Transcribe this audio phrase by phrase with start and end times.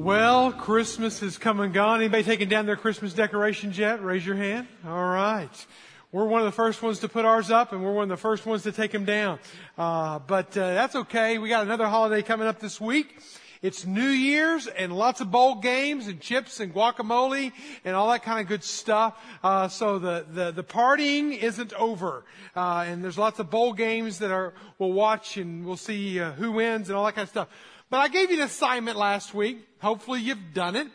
[0.00, 2.00] Well, Christmas has come and gone.
[2.00, 4.02] Anybody taking down their Christmas decorations yet?
[4.02, 4.66] Raise your hand.
[4.86, 5.66] All right.
[6.10, 8.16] We're one of the first ones to put ours up, and we're one of the
[8.16, 9.38] first ones to take them down.
[9.76, 11.36] Uh, but uh, that's okay.
[11.36, 13.20] We got another holiday coming up this week.
[13.60, 17.52] It's New Year's and lots of bowl games and chips and guacamole
[17.84, 19.22] and all that kind of good stuff.
[19.44, 22.24] Uh, so the, the, the partying isn't over.
[22.56, 26.32] Uh, and there's lots of bowl games that are, we'll watch and we'll see uh,
[26.32, 27.48] who wins and all that kind of stuff.
[27.90, 29.66] But I gave you an assignment last week.
[29.82, 30.86] Hopefully you've done it.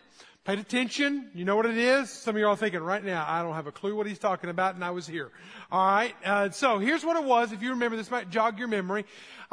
[0.45, 1.29] Paid attention.
[1.33, 2.09] You know what it is?
[2.09, 4.49] Some of you are thinking right now, I don't have a clue what he's talking
[4.49, 5.31] about, and I was here.
[5.71, 6.15] All right.
[6.23, 7.51] Uh, so here's what it was.
[7.51, 9.05] If you remember, this might jog your memory.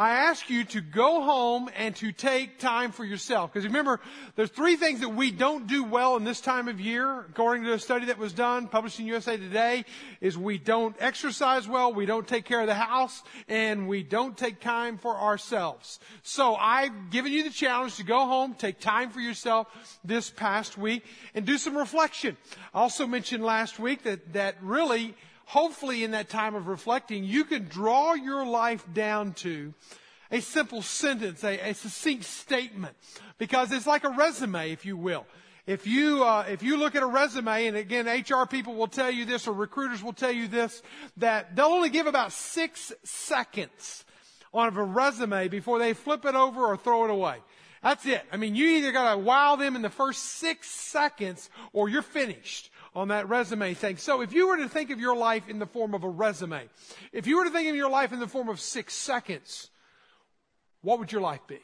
[0.03, 3.53] I ask you to go home and to take time for yourself.
[3.53, 4.01] Because remember,
[4.35, 7.75] there's three things that we don't do well in this time of year, according to
[7.75, 9.85] a study that was done, published in USA Today,
[10.21, 14.37] is we don't exercise well, we don't take care of the house, and we don't
[14.37, 16.01] take time for ourselves.
[16.25, 19.69] So I've given you the challenge to go home, take time for yourself
[20.03, 22.37] this past week, and do some reflection.
[22.75, 25.15] I also mentioned last week that, that really,
[25.53, 29.75] hopefully in that time of reflecting, you can draw your life down to
[30.31, 32.97] a simple sentence, a, a succinct statement,
[33.37, 35.27] because it's like a resume, if you will.
[35.67, 39.11] If you uh, if you look at a resume, and again, HR people will tell
[39.11, 40.83] you this, or recruiters will tell you this,
[41.19, 44.07] that they'll only give about six seconds
[44.55, 47.37] on a resume before they flip it over or throw it away.
[47.83, 48.23] That's it.
[48.33, 52.01] I mean, you either got to wow them in the first six seconds, or you're
[52.01, 53.97] finished on that resume thing.
[53.97, 56.69] So if you were to think of your life in the form of a resume,
[57.13, 59.71] if you were to think of your life in the form of six seconds,
[60.83, 61.61] what would your life be?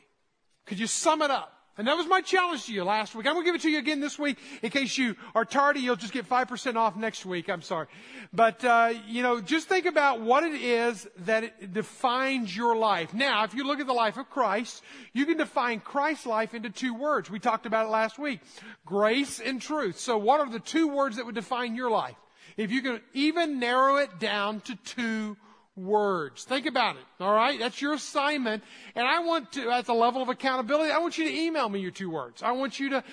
[0.65, 1.58] Could you sum it up?
[1.79, 3.25] And that was my challenge to you last week.
[3.25, 4.37] I'm going to give it to you again this week.
[4.63, 7.49] In case you are tardy, you'll just get 5% off next week.
[7.49, 7.87] I'm sorry.
[8.33, 13.15] But, uh, you know, just think about what it is that it defines your life.
[13.15, 16.69] Now, if you look at the life of Christ, you can define Christ's life into
[16.69, 17.31] two words.
[17.31, 18.41] We talked about it last week.
[18.85, 20.01] Grace and truth.
[20.01, 22.17] So what are the two words that would define your life?
[22.57, 25.37] If you can even narrow it down to two
[25.79, 26.45] words.
[26.45, 27.03] Think about it.
[27.21, 27.59] All right.
[27.59, 28.63] That's your assignment.
[28.95, 31.81] And I want to, at the level of accountability, I want you to email me
[31.81, 32.43] your two words.
[32.43, 33.05] I want you to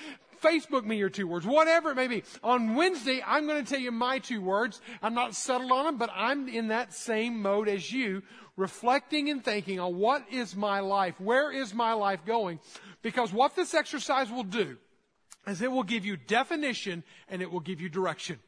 [0.42, 2.24] Facebook me your two words, whatever it may be.
[2.44, 4.82] On Wednesday, I'm going to tell you my two words.
[5.02, 8.22] I'm not settled on them, but I'm in that same mode as you,
[8.58, 11.20] reflecting and thinking on what is my life?
[11.20, 12.60] Where is my life going?
[13.02, 14.78] Because what this exercise will do
[15.48, 18.40] is it will give you definition and it will give you direction.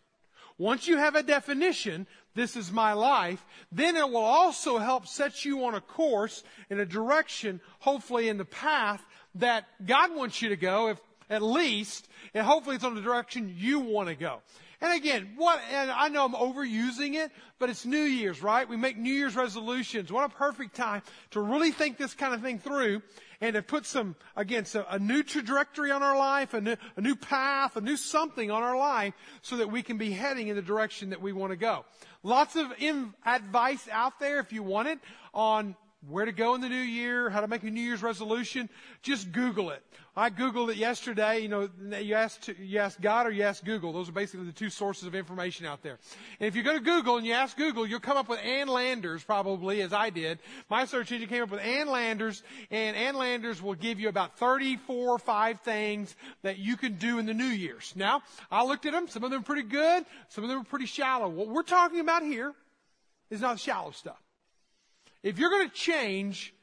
[0.57, 5.43] Once you have a definition, this is my life, then it will also help set
[5.43, 9.03] you on a course in a direction, hopefully in the path
[9.35, 10.99] that God wants you to go, if
[11.29, 14.41] at least, and hopefully it's on the direction you want to go.
[14.79, 18.69] And again, what, and I know I'm overusing it, but it's New Year's, right?
[18.69, 20.11] We make New Year's resolutions.
[20.11, 23.01] What a perfect time to really think this kind of thing through
[23.41, 27.01] and to put some, again, so a new trajectory on our life, a new, a
[27.01, 30.55] new path, a new something on our life so that we can be heading in
[30.55, 31.83] the direction that we want to go.
[32.27, 32.73] Lots of
[33.25, 34.99] advice out there if you want it
[35.33, 35.77] on
[36.07, 38.69] where to go in the new year, how to make a New Year's resolution,
[39.01, 39.83] just Google it.
[40.15, 41.39] I Googled it yesterday.
[41.39, 41.69] You know,
[41.99, 43.93] you ask, you ask God or you ask Google.
[43.93, 45.99] Those are basically the two sources of information out there.
[46.39, 48.67] And if you go to Google and you ask Google, you'll come up with Ann
[48.67, 50.39] Landers probably, as I did.
[50.69, 52.41] My search engine came up with Ann Landers,
[52.71, 57.19] and Ann Landers will give you about 34 or 5 things that you can do
[57.19, 57.93] in the New Year's.
[57.95, 58.21] Now,
[58.51, 59.07] I looked at them.
[59.07, 60.05] Some of them are pretty good.
[60.29, 61.27] Some of them are pretty shallow.
[61.27, 62.53] What we're talking about here
[63.29, 64.21] is not shallow stuff.
[65.27, 66.53] If you're going to change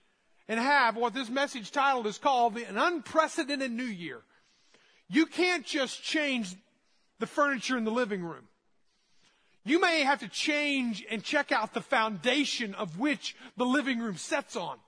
[0.48, 4.22] and have what this message title is called an unprecedented new year,
[5.06, 6.56] you can't just change
[7.18, 8.48] the furniture in the living room.
[9.66, 14.16] You may have to change and check out the foundation of which the living room
[14.16, 14.78] sets on.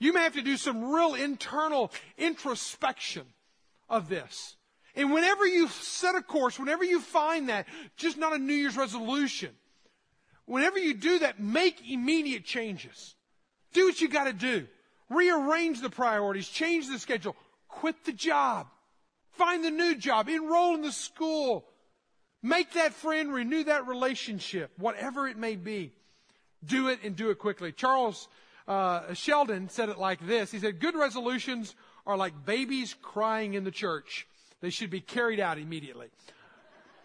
[0.00, 3.26] You may have to do some real internal introspection
[3.88, 4.56] of this.
[4.96, 8.76] And whenever you set a course, whenever you find that, just not a New Year's
[8.76, 9.50] resolution,
[10.46, 13.14] Whenever you do that, make immediate changes.
[13.72, 14.66] Do what you got to do.
[15.10, 17.36] Rearrange the priorities, change the schedule,
[17.68, 18.68] quit the job,
[19.32, 21.64] find the new job, enroll in the school,
[22.42, 25.92] make that friend, renew that relationship, whatever it may be.
[26.64, 27.72] Do it and do it quickly.
[27.72, 28.28] Charles
[28.66, 30.50] uh, Sheldon said it like this.
[30.50, 31.74] He said, good resolutions
[32.06, 34.26] are like babies crying in the church.
[34.62, 36.08] They should be carried out immediately.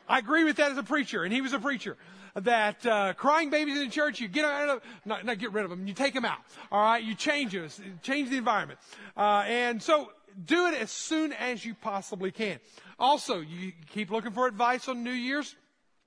[0.07, 1.97] I agree with that as a preacher, and he was a preacher
[2.45, 5.63] that uh, crying babies in the church, you get out of, not, not get rid
[5.63, 6.39] of them, you take them out.
[6.71, 7.69] All right, you change them,
[8.01, 8.79] change the environment,
[9.17, 10.11] uh, and so
[10.45, 12.59] do it as soon as you possibly can.
[12.97, 15.55] Also, you keep looking for advice on New Year's.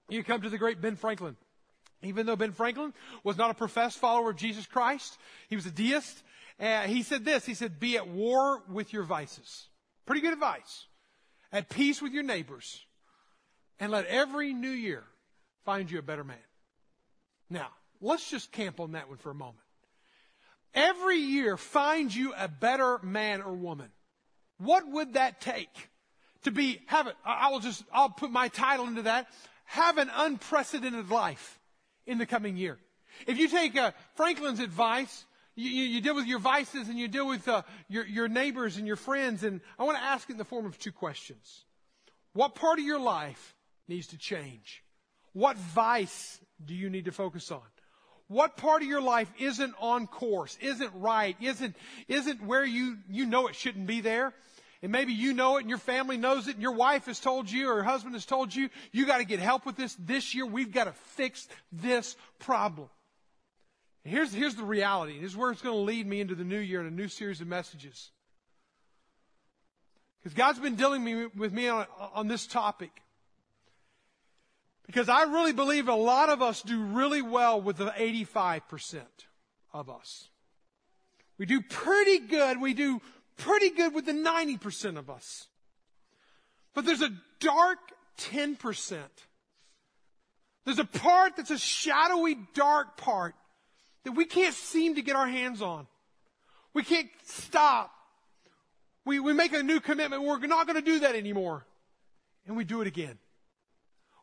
[0.09, 1.37] You come to the great Ben Franklin.
[2.03, 2.93] Even though Ben Franklin
[3.23, 5.17] was not a professed follower of Jesus Christ,
[5.49, 6.23] he was a deist.
[6.59, 7.47] Uh, he said this.
[7.47, 9.69] He said, "Be at war with your vices."
[10.05, 10.87] Pretty good advice.
[11.53, 12.85] At peace with your neighbors,
[13.79, 15.05] and let every new year
[15.65, 16.37] find you a better man.
[17.51, 17.69] Now,
[18.01, 19.59] let's just camp on that one for a moment.
[20.75, 23.91] Every year find you a better man or woman.
[24.59, 25.91] What would that take?
[26.45, 29.29] To be, have it, I will just, I'll put my title into that.
[29.65, 31.61] Have an unprecedented life
[32.07, 32.79] in the coming year.
[33.27, 35.25] If you take uh, Franklin's advice,
[35.55, 38.77] you, you, you, deal with your vices and you deal with uh, your, your neighbors
[38.77, 41.65] and your friends, and I want to ask it in the form of two questions.
[42.33, 43.55] What part of your life
[43.87, 44.82] needs to change?
[45.33, 47.63] What vice do you need to focus on?
[48.29, 51.77] What part of your life isn't on course, isn't right, isn't,
[52.09, 54.33] isn't where you, you know it shouldn't be there?
[54.83, 57.51] And maybe you know it and your family knows it and your wife has told
[57.51, 60.35] you or your husband has told you, you got to get help with this this
[60.35, 60.45] year.
[60.45, 62.89] We've got to fix this problem.
[64.05, 65.21] Here's, here's the reality.
[65.21, 67.07] This is where it's going to lead me into the new year and a new
[67.07, 68.11] series of messages.
[70.21, 72.91] Because God's been dealing me, with me on, on this topic.
[74.87, 79.03] Because I really believe a lot of us do really well with the 85%
[79.73, 80.29] of us.
[81.39, 82.61] We do pretty good.
[82.61, 83.01] We do
[83.37, 85.47] pretty good with the 90% of us.
[86.75, 87.79] But there's a dark
[88.19, 88.99] 10%.
[90.65, 93.35] There's a part that's a shadowy, dark part
[94.05, 95.87] that we can't seem to get our hands on.
[96.75, 97.93] We can't stop.
[99.05, 100.23] We, we make a new commitment.
[100.23, 101.67] We're not going to do that anymore.
[102.47, 103.19] And we do it again.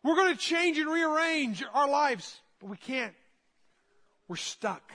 [0.03, 3.13] We're going to change and rearrange our lives, but we can't.
[4.27, 4.91] We're stuck.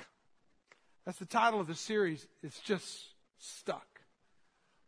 [1.05, 2.27] That's the title of the series.
[2.43, 2.87] It's just
[3.39, 3.87] stuck.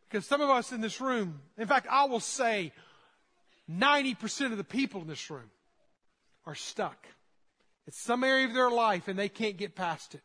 [0.08, 2.72] Because some of us in this room, in fact, I will say
[3.70, 5.50] 90% of the people in this room
[6.46, 7.06] are stuck.
[7.86, 10.22] It's some area of their life and they can't get past it.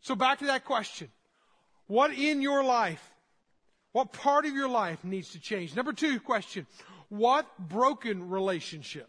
[0.00, 1.08] So back to that question.
[1.86, 3.02] What in your life,
[3.92, 5.74] what part of your life needs to change?
[5.74, 6.66] Number two question.
[7.08, 9.08] What broken relationship,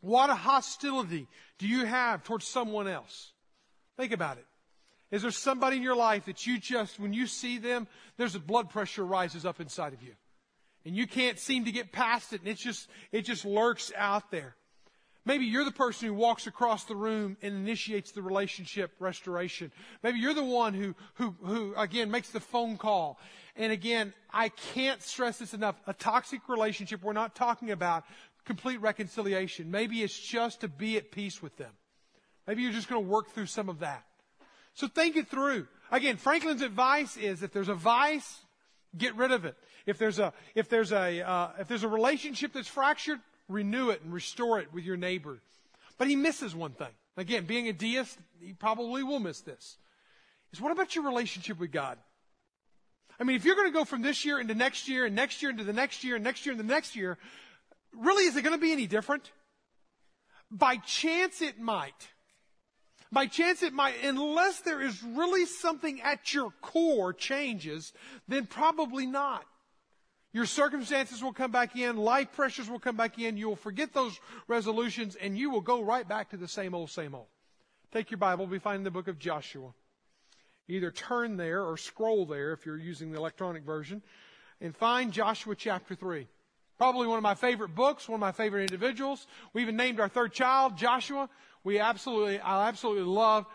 [0.00, 1.28] what a hostility
[1.58, 3.32] do you have towards someone else?
[3.96, 4.46] Think about it.
[5.10, 8.40] Is there somebody in your life that you just, when you see them, there's a
[8.40, 10.14] blood pressure rises up inside of you.
[10.84, 14.30] And you can't seem to get past it and it's just, it just lurks out
[14.30, 14.56] there.
[15.26, 19.72] Maybe you're the person who walks across the room and initiates the relationship restoration.
[20.02, 23.18] Maybe you're the one who, who, who, again, makes the phone call.
[23.56, 25.76] And again, I can't stress this enough.
[25.86, 28.04] A toxic relationship, we're not talking about
[28.44, 29.70] complete reconciliation.
[29.70, 31.72] Maybe it's just to be at peace with them.
[32.46, 34.04] Maybe you're just going to work through some of that.
[34.74, 35.66] So think it through.
[35.90, 38.40] Again, Franklin's advice is if there's a vice,
[38.98, 39.56] get rid of it.
[39.86, 44.02] If there's a, if there's a, uh, if there's a relationship that's fractured, renew it
[44.02, 45.38] and restore it with your neighbor.
[45.98, 46.88] But he misses one thing.
[47.16, 49.76] Again, being a deist, he probably will miss this.
[50.52, 51.98] Is what about your relationship with God?
[53.18, 55.40] I mean, if you're going to go from this year into next year and next
[55.42, 57.18] year into the next year and next year into the next year,
[57.96, 59.30] really is it going to be any different?
[60.50, 62.08] By chance it might.
[63.12, 67.92] By chance it might, unless there is really something at your core changes,
[68.26, 69.44] then probably not.
[70.34, 73.94] Your circumstances will come back in, life pressures will come back in, you will forget
[73.94, 77.28] those resolutions, and you will go right back to the same old, same old.
[77.92, 79.72] Take your Bible, we find the book of Joshua.
[80.66, 84.02] Either turn there or scroll there if you're using the electronic version,
[84.60, 86.26] and find Joshua chapter 3.
[86.78, 89.28] Probably one of my favorite books, one of my favorite individuals.
[89.52, 91.28] We even named our third child Joshua.
[91.62, 93.46] We absolutely, I absolutely love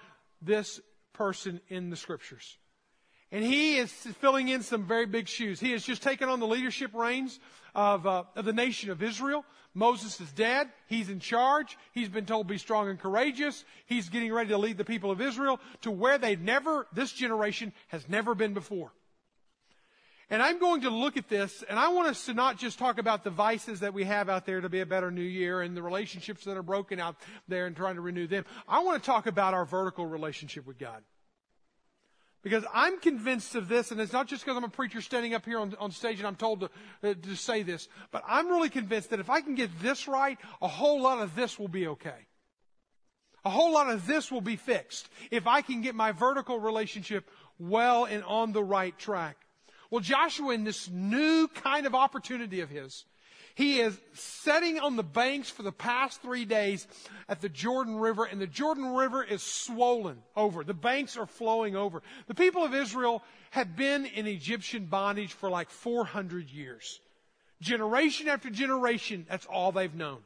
[0.41, 0.79] this
[1.11, 2.57] person in the scriptures.
[3.31, 5.59] And he is filling in some very big shoes.
[5.59, 7.39] He has just taken on the leadership reins
[7.75, 9.45] of, uh, of the nation of Israel.
[9.75, 10.67] Moses is dead.
[10.87, 11.77] He's in charge.
[11.93, 13.63] He's been told to be strong and courageous.
[13.85, 17.71] He's getting ready to lead the people of Israel to where they've never, this generation
[17.89, 18.91] has never been before.
[20.31, 22.99] And I'm going to look at this, and I want us to not just talk
[22.99, 25.75] about the vices that we have out there to be a better new year and
[25.75, 27.15] the relationships that are broken out
[27.47, 28.45] there and trying to renew them.
[28.67, 31.03] I want to talk about our vertical relationship with God.
[32.41, 35.45] Because I'm convinced of this, and it's not just because I'm a preacher standing up
[35.45, 36.69] here on, on stage and I'm told to,
[37.03, 40.37] uh, to say this, but I'm really convinced that if I can get this right,
[40.61, 42.27] a whole lot of this will be okay.
[43.43, 47.29] A whole lot of this will be fixed if I can get my vertical relationship
[47.57, 49.37] well and on the right track.
[49.91, 53.05] Well, Joshua, in this new kind of opportunity of his,
[53.59, 56.87] he is setting on the banks for the past three days
[57.27, 60.63] at the Jordan River, and the Jordan River is swollen over.
[60.63, 62.01] The banks are flowing over.
[62.27, 67.01] The people of Israel have been in Egyptian bondage for like 400 years.
[67.59, 70.19] Generation after generation, that's all they've known.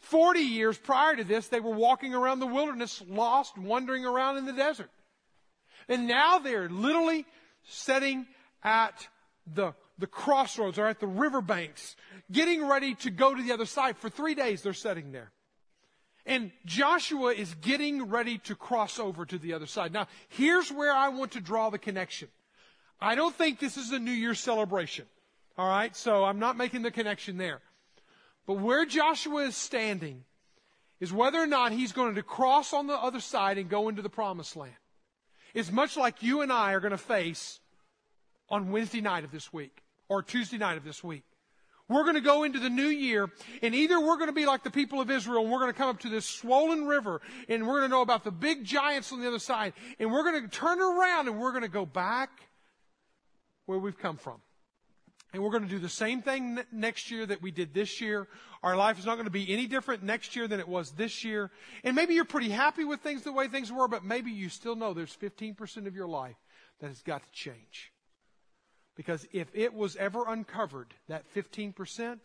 [0.00, 4.44] 40 years prior to this, they were walking around the wilderness, lost, wandering around in
[4.44, 4.90] the desert.
[5.88, 7.24] And now they're literally
[7.64, 8.26] setting
[8.62, 9.08] at
[9.46, 11.96] the, the crossroads or at the riverbanks,
[12.30, 13.96] getting ready to go to the other side.
[13.96, 15.32] For three days, they're sitting there.
[16.26, 19.92] And Joshua is getting ready to cross over to the other side.
[19.92, 22.28] Now, here's where I want to draw the connection.
[23.00, 25.06] I don't think this is a New Year's celebration.
[25.56, 25.94] All right?
[25.94, 27.60] So I'm not making the connection there.
[28.46, 30.24] But where Joshua is standing
[30.98, 34.02] is whether or not he's going to cross on the other side and go into
[34.02, 34.72] the promised land.
[35.54, 37.60] It's much like you and I are going to face
[38.48, 41.24] on Wednesday night of this week or Tuesday night of this week.
[41.88, 43.30] We're going to go into the new year,
[43.62, 45.78] and either we're going to be like the people of Israel, and we're going to
[45.78, 49.12] come up to this swollen river, and we're going to know about the big giants
[49.12, 51.86] on the other side, and we're going to turn around and we're going to go
[51.86, 52.30] back
[53.66, 54.40] where we've come from.
[55.32, 58.26] And we're going to do the same thing next year that we did this year.
[58.62, 61.24] Our life is not going to be any different next year than it was this
[61.24, 61.50] year.
[61.84, 64.76] And maybe you're pretty happy with things the way things were, but maybe you still
[64.76, 66.36] know there's 15% of your life
[66.80, 67.92] that has got to change.
[68.96, 72.18] Because if it was ever uncovered, that 15%,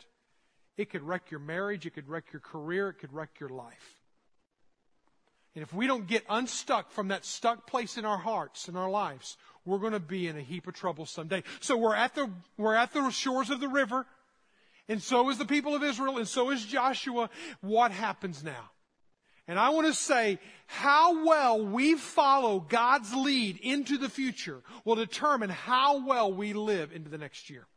[0.77, 4.01] it could wreck your marriage, it could wreck your career, it could wreck your life.
[5.53, 8.89] And if we don't get unstuck from that stuck place in our hearts and our
[8.89, 11.43] lives, we're going to be in a heap of trouble someday.
[11.59, 14.05] So we're at the, we're at the shores of the river,
[14.87, 17.29] and so is the people of Israel, and so is Joshua.
[17.59, 18.71] What happens now?
[19.51, 24.95] And I want to say how well we follow God's lead into the future will
[24.95, 27.67] determine how well we live into the next year.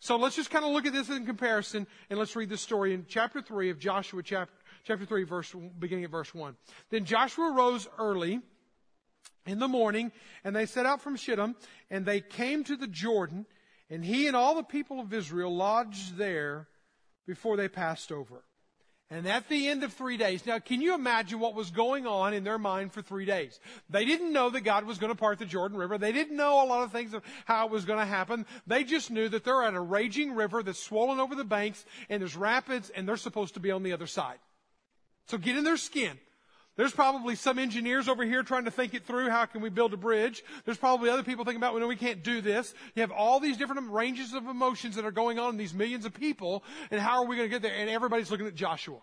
[0.00, 2.94] So let's just kind of look at this in comparison and let's read the story
[2.94, 4.54] in chapter 3 of Joshua chapter,
[4.84, 6.56] chapter 3 verse, beginning at verse 1.
[6.88, 8.40] Then Joshua rose early
[9.44, 10.10] in the morning
[10.42, 11.54] and they set out from Shittim
[11.90, 13.44] and they came to the Jordan
[13.90, 16.66] and he and all the people of Israel lodged there
[17.26, 18.42] before they passed over.
[19.10, 22.34] And at the end of three days, now can you imagine what was going on
[22.34, 23.58] in their mind for three days?
[23.88, 25.96] They didn't know that God was going to part the Jordan River.
[25.96, 28.44] They didn't know a lot of things of how it was going to happen.
[28.66, 32.20] They just knew that they're at a raging river that's swollen over the banks and
[32.20, 34.38] there's rapids and they're supposed to be on the other side.
[35.26, 36.18] So get in their skin.
[36.78, 39.30] There's probably some engineers over here trying to think it through.
[39.30, 40.44] How can we build a bridge?
[40.64, 42.72] There's probably other people thinking about, well, no, we can't do this.
[42.94, 46.04] You have all these different ranges of emotions that are going on in these millions
[46.04, 47.74] of people, and how are we going to get there?
[47.76, 48.98] And everybody's looking at Joshua.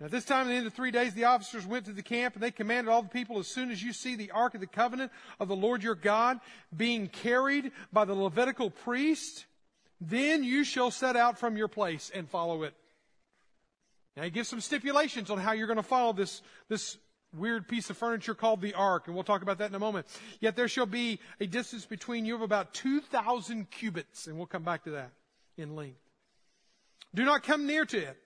[0.00, 2.34] Now, this time, at the end of three days, the officers went to the camp
[2.34, 4.66] and they commanded all the people, as soon as you see the ark of the
[4.66, 6.40] covenant of the Lord your God
[6.76, 9.46] being carried by the Levitical priest,
[9.98, 12.74] then you shall set out from your place and follow it.
[14.16, 16.98] Now he gives some stipulations on how you're going to follow this, this
[17.34, 20.06] weird piece of furniture called the ark, and we'll talk about that in a moment.
[20.40, 24.64] Yet there shall be a distance between you of about 2,000 cubits, and we'll come
[24.64, 25.12] back to that
[25.56, 26.00] in length.
[27.14, 28.16] Do not come near to it,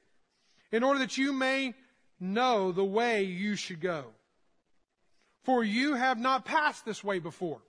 [0.72, 1.74] in order that you may
[2.18, 4.06] know the way you should go.
[5.44, 7.60] For you have not passed this way before.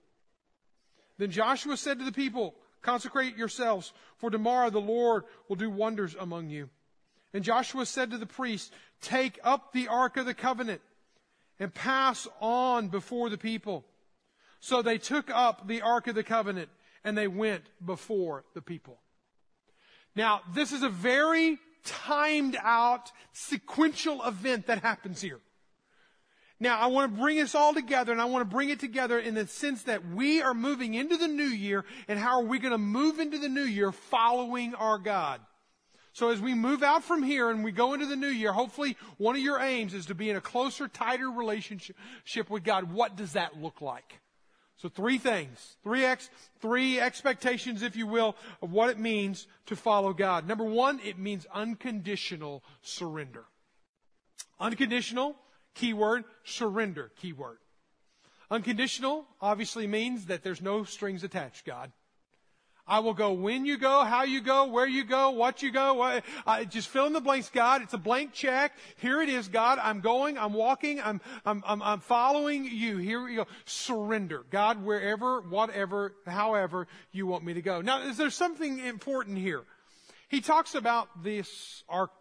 [1.19, 6.15] Then Joshua said to the people, Consecrate yourselves, for tomorrow the Lord will do wonders
[6.19, 6.69] among you.
[7.33, 10.81] And Joshua said to the priest, Take up the ark of the covenant
[11.59, 13.85] and pass on before the people.
[14.59, 16.69] So they took up the ark of the covenant
[17.03, 18.99] and they went before the people.
[20.15, 25.39] Now, this is a very timed out sequential event that happens here.
[26.59, 29.19] Now, I want to bring this all together and I want to bring it together
[29.19, 32.57] in the sense that we are moving into the new year and how are we
[32.57, 35.39] going to move into the new year following our God?
[36.17, 38.97] So as we move out from here and we go into the new year, hopefully
[39.17, 42.91] one of your aims is to be in a closer, tighter relationship with God.
[42.91, 44.19] What does that look like?
[44.77, 49.75] So three things, three ex, three expectations, if you will, of what it means to
[49.75, 50.47] follow God.
[50.47, 53.45] Number one, it means unconditional surrender.
[54.59, 55.35] Unconditional,
[55.75, 57.59] keyword, surrender, keyword.
[58.49, 61.91] Unconditional obviously means that there's no strings attached, God.
[62.87, 65.95] I will go when you go, how you go, where you go, what you go.
[65.95, 67.81] What, uh, just fill in the blanks, God.
[67.81, 68.73] It's a blank check.
[68.97, 69.79] Here it is, God.
[69.81, 72.97] I'm going, I'm walking, I'm, I'm, I'm, I'm following you.
[72.97, 73.45] Here we go.
[73.65, 74.45] Surrender.
[74.49, 77.81] God, wherever, whatever, however you want me to go.
[77.81, 79.63] Now, is there something important here?
[80.29, 82.11] He talks about this Ark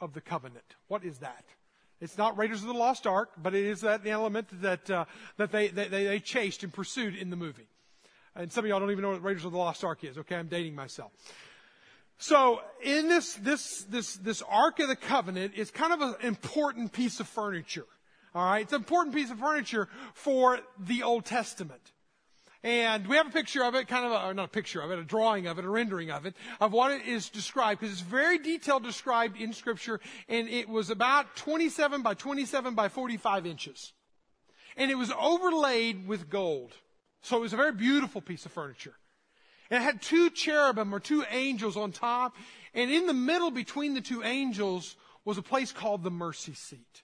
[0.00, 0.64] of the Covenant.
[0.88, 1.44] What is that?
[2.00, 5.04] It's not Raiders of the Lost Ark, but it is that element that, uh,
[5.36, 7.68] that they, they, they chased and pursued in the movie.
[8.34, 10.18] And some of y'all don't even know what Raiders of the Lost Ark is.
[10.18, 11.12] Okay, I'm dating myself.
[12.18, 16.92] So in this, this, this, this Ark of the Covenant is kind of an important
[16.92, 17.86] piece of furniture.
[18.34, 18.62] All right.
[18.62, 21.92] It's an important piece of furniture for the Old Testament.
[22.64, 24.98] And we have a picture of it, kind of a, not a picture of it,
[24.98, 28.02] a drawing of it, a rendering of it, of what it is described, because it's
[28.02, 29.98] very detailed described in scripture,
[30.28, 33.92] and it was about 27 by 27 by 45 inches.
[34.76, 36.72] And it was overlaid with gold.
[37.22, 38.94] So it was a very beautiful piece of furniture.
[39.70, 42.36] And it had two cherubim or two angels on top.
[42.74, 47.02] And in the middle between the two angels was a place called the mercy seat.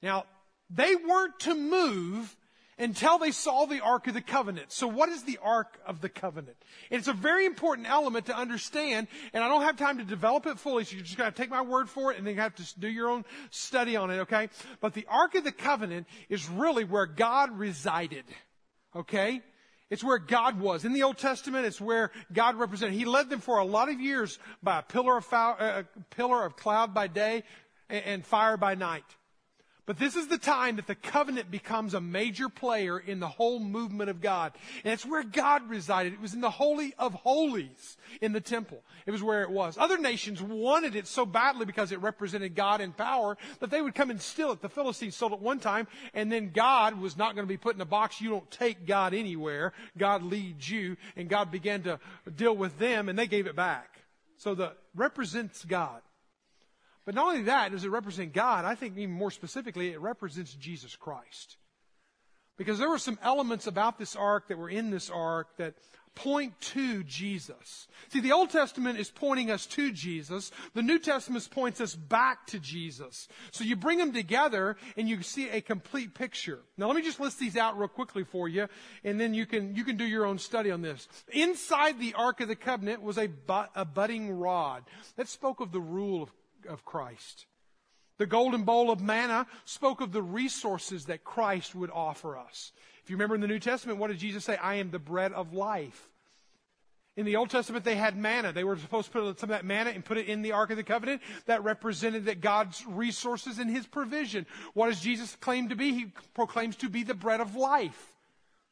[0.00, 0.24] Now,
[0.70, 2.36] they weren't to move
[2.78, 4.72] until they saw the Ark of the Covenant.
[4.72, 6.56] So what is the Ark of the Covenant?
[6.90, 10.46] And it's a very important element to understand, and I don't have time to develop
[10.46, 12.54] it fully, so you're just to take my word for it and then you have
[12.56, 14.48] to do your own study on it, okay?
[14.80, 18.24] But the Ark of the Covenant is really where God resided,
[18.94, 19.42] okay?
[19.90, 20.84] It's where God was.
[20.84, 22.94] In the Old Testament, it's where God represented.
[22.94, 26.44] He led them for a lot of years by a pillar of, foul, uh, pillar
[26.44, 27.44] of cloud by day
[27.88, 29.04] and fire by night.
[29.86, 33.60] But this is the time that the covenant becomes a major player in the whole
[33.60, 34.52] movement of God.
[34.82, 36.14] And it's where God resided.
[36.14, 38.82] It was in the Holy of Holies in the temple.
[39.04, 39.76] It was where it was.
[39.76, 43.94] Other nations wanted it so badly because it represented God in power that they would
[43.94, 44.62] come and steal it.
[44.62, 47.74] The Philistines stole it one time, and then God was not going to be put
[47.74, 48.22] in a box.
[48.22, 49.74] You don't take God anywhere.
[49.98, 52.00] God leads you, and God began to
[52.34, 54.00] deal with them, and they gave it back.
[54.38, 56.00] So the represents God.
[57.04, 60.54] But not only that, does it represent God, I think even more specifically, it represents
[60.54, 61.56] Jesus Christ.
[62.56, 65.74] Because there were some elements about this ark that were in this ark that
[66.14, 67.88] point to Jesus.
[68.08, 70.52] See, the Old Testament is pointing us to Jesus.
[70.74, 73.28] The New Testament points us back to Jesus.
[73.50, 76.60] So you bring them together and you see a complete picture.
[76.76, 78.68] Now let me just list these out real quickly for you
[79.02, 81.08] and then you can, you can do your own study on this.
[81.32, 84.84] Inside the Ark of the Covenant was a, but, a budding rod
[85.16, 86.30] that spoke of the rule of
[86.66, 87.46] of Christ.
[88.18, 92.72] The golden bowl of manna spoke of the resources that Christ would offer us.
[93.02, 94.56] If you remember in the New Testament, what did Jesus say?
[94.56, 96.08] I am the bread of life.
[97.16, 98.52] In the Old Testament, they had manna.
[98.52, 100.70] They were supposed to put some of that manna and put it in the Ark
[100.70, 101.22] of the Covenant.
[101.46, 104.46] That represented that God's resources and His provision.
[104.74, 105.92] What does Jesus claim to be?
[105.92, 108.12] He proclaims to be the bread of life.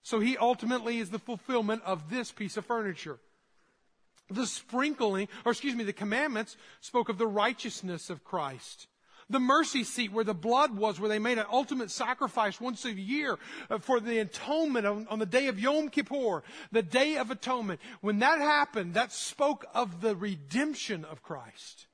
[0.03, 3.19] So He ultimately is the fulfillment of this piece of furniture.
[4.33, 8.89] The sprinkling, or excuse me, the commandments spoke of the righteousness of Christ.
[9.31, 12.93] The mercy seat where the blood was, where they made an ultimate sacrifice once a
[12.93, 13.39] year
[13.71, 17.81] uh, for the atonement on, on the day of Yom Kippur, the day of atonement.
[18.01, 21.87] When that happened, that spoke of the redemption of Christ.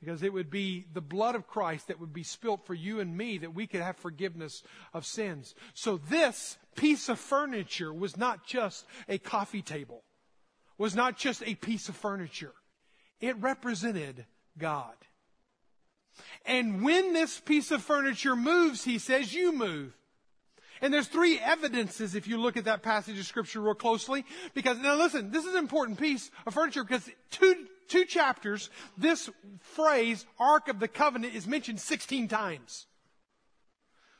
[0.00, 3.16] Because it would be the blood of Christ that would be spilt for you and
[3.16, 5.54] me that we could have forgiveness of sins.
[5.74, 10.02] So this piece of furniture was not just a coffee table
[10.78, 12.52] was not just a piece of furniture.
[13.20, 14.26] It represented
[14.58, 14.94] God.
[16.44, 19.96] And when this piece of furniture moves, he says, you move.
[20.80, 24.24] And there's three evidences if you look at that passage of scripture real closely.
[24.54, 29.30] Because, now listen, this is an important piece of furniture because two, two chapters, this
[29.60, 32.86] phrase, Ark of the Covenant, is mentioned 16 times.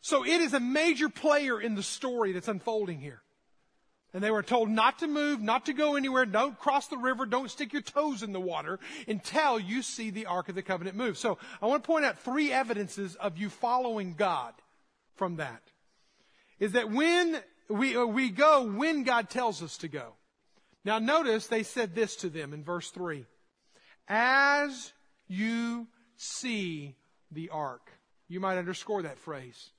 [0.01, 3.23] So it is a major player in the story that's unfolding here.
[4.17, 7.27] And they were told not to move, not to go anywhere, don't cross the river,
[7.27, 10.97] don't stick your toes in the water until you see the Ark of the Covenant
[10.97, 11.19] move.
[11.19, 14.55] So I want to point out three evidences of you following God
[15.17, 15.61] from that.
[16.59, 20.15] Is that when we, uh, we go when God tells us to go.
[20.83, 23.27] Now notice they said this to them in verse 3.
[24.09, 24.95] As
[25.29, 26.97] you see
[27.31, 27.93] the ark.
[28.29, 29.73] You might underscore that phrase.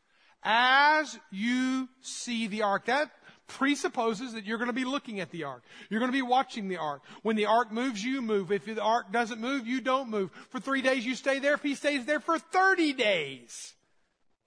[0.43, 2.86] As you see the ark.
[2.86, 3.10] That
[3.47, 5.63] presupposes that you're going to be looking at the ark.
[5.89, 7.01] You're going to be watching the ark.
[7.23, 8.51] When the ark moves, you move.
[8.51, 10.31] If the ark doesn't move, you don't move.
[10.49, 11.53] For three days, you stay there.
[11.53, 13.73] If he stays there for 30 days,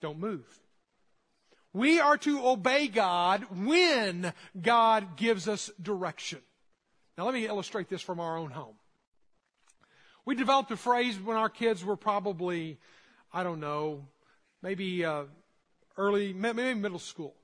[0.00, 0.46] don't move.
[1.72, 6.40] We are to obey God when God gives us direction.
[7.16, 8.74] Now, let me illustrate this from our own home.
[10.24, 12.78] We developed a phrase when our kids were probably,
[13.32, 14.08] I don't know,
[14.62, 15.24] maybe uh,
[15.96, 17.34] early, maybe middle school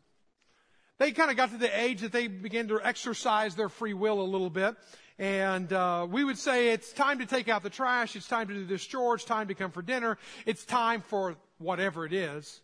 [0.98, 4.20] they kind of got to the age that they began to exercise their free will
[4.20, 4.76] a little bit.
[5.18, 8.16] And uh, we would say it's time to take out the trash.
[8.16, 9.14] It's time to do this chore.
[9.14, 10.18] It's time to come for dinner.
[10.44, 12.60] It's time for whatever it is.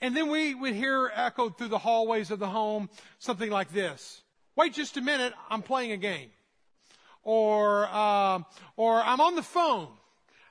[0.00, 4.22] And then we would hear echoed through the hallways of the home something like this:
[4.56, 5.34] "Wait just a minute.
[5.50, 6.30] I'm playing a game,"
[7.22, 8.40] or uh,
[8.76, 9.88] "or I'm on the phone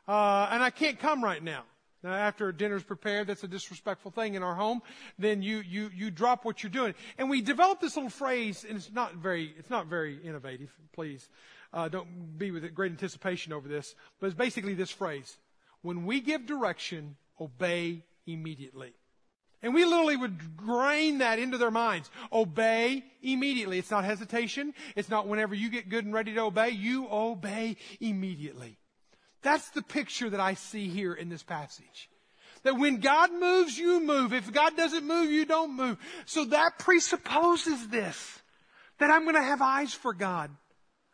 [0.07, 1.63] uh, and I can't come right now."
[2.01, 4.81] Now, after dinner's prepared, that's a disrespectful thing in our home.
[5.17, 6.93] Then you, you, you drop what you're doing.
[7.17, 10.71] And we developed this little phrase, and it's not very, it's not very innovative.
[10.93, 11.27] Please,
[11.73, 13.95] uh, don't be with great anticipation over this.
[14.19, 15.37] But it's basically this phrase.
[15.81, 18.93] When we give direction, obey immediately.
[19.61, 22.09] And we literally would grain that into their minds.
[22.31, 23.77] Obey immediately.
[23.77, 24.73] It's not hesitation.
[24.95, 26.69] It's not whenever you get good and ready to obey.
[26.69, 28.78] You obey immediately.
[29.41, 32.09] That's the picture that I see here in this passage.
[32.63, 34.33] That when God moves, you move.
[34.33, 35.97] If God doesn't move, you don't move.
[36.25, 38.41] So that presupposes this.
[38.97, 40.51] That I'm going to have eyes for God.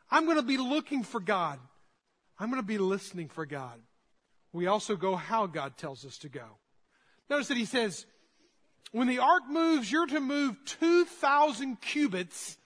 [0.09, 1.59] I'm going to be looking for God.
[2.39, 3.79] I'm going to be listening for God.
[4.53, 6.45] We also go how God tells us to go.
[7.29, 8.05] Notice that he says,
[8.91, 12.57] when the ark moves, you're to move 2,000 cubits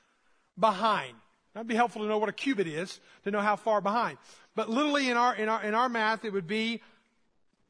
[0.57, 1.15] behind.
[1.53, 4.17] That'd be helpful to know what a cubit is, to know how far behind.
[4.55, 6.81] But literally in our, in our, in our math, it would be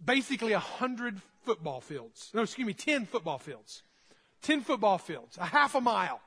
[0.04, 2.30] basically a hundred football fields.
[2.34, 3.84] No, excuse me, 10 football fields.
[4.42, 6.22] 10 football fields, a half a mile.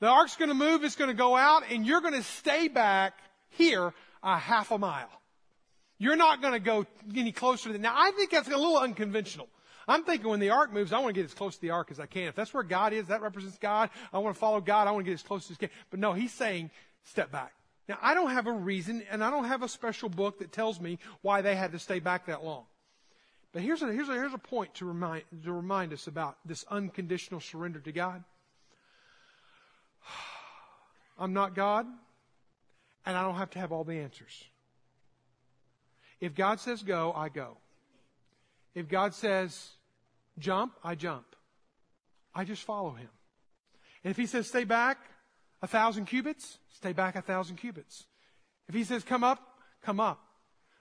[0.00, 2.68] The ark's going to move, it's going to go out, and you're going to stay
[2.68, 3.14] back
[3.50, 3.92] here
[4.22, 5.10] a half a mile.
[5.98, 7.94] You're not going to go any closer than now.
[7.94, 9.48] I think that's a little unconventional.
[9.90, 11.88] I'm thinking when the ark moves, I want to get as close to the ark
[11.90, 12.28] as I can.
[12.28, 13.90] If that's where God is, that represents God.
[14.12, 14.86] I want to follow God.
[14.86, 15.70] I want to get as close as I can.
[15.90, 16.70] But no, he's saying,
[17.02, 17.52] step back.
[17.88, 20.80] Now, I don't have a reason, and I don't have a special book that tells
[20.80, 22.66] me why they had to stay back that long.
[23.52, 26.64] But here's a, here's a, here's a point to remind, to remind us about this
[26.70, 28.22] unconditional surrender to God.
[31.18, 31.86] I'm not God,
[33.04, 34.44] and I don't have to have all the answers.
[36.20, 37.56] If God says go, I go.
[38.72, 39.70] If God says
[40.40, 41.26] jump, I jump.
[42.34, 43.08] I just follow him.
[44.04, 44.98] And if he says stay back
[45.62, 48.06] a thousand cubits, stay back a thousand cubits.
[48.68, 49.40] If he says come up,
[49.82, 50.20] come up.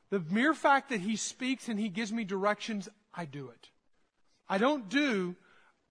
[0.10, 3.70] The mere fact that he speaks and he gives me directions, I do it.
[4.48, 5.36] I don't do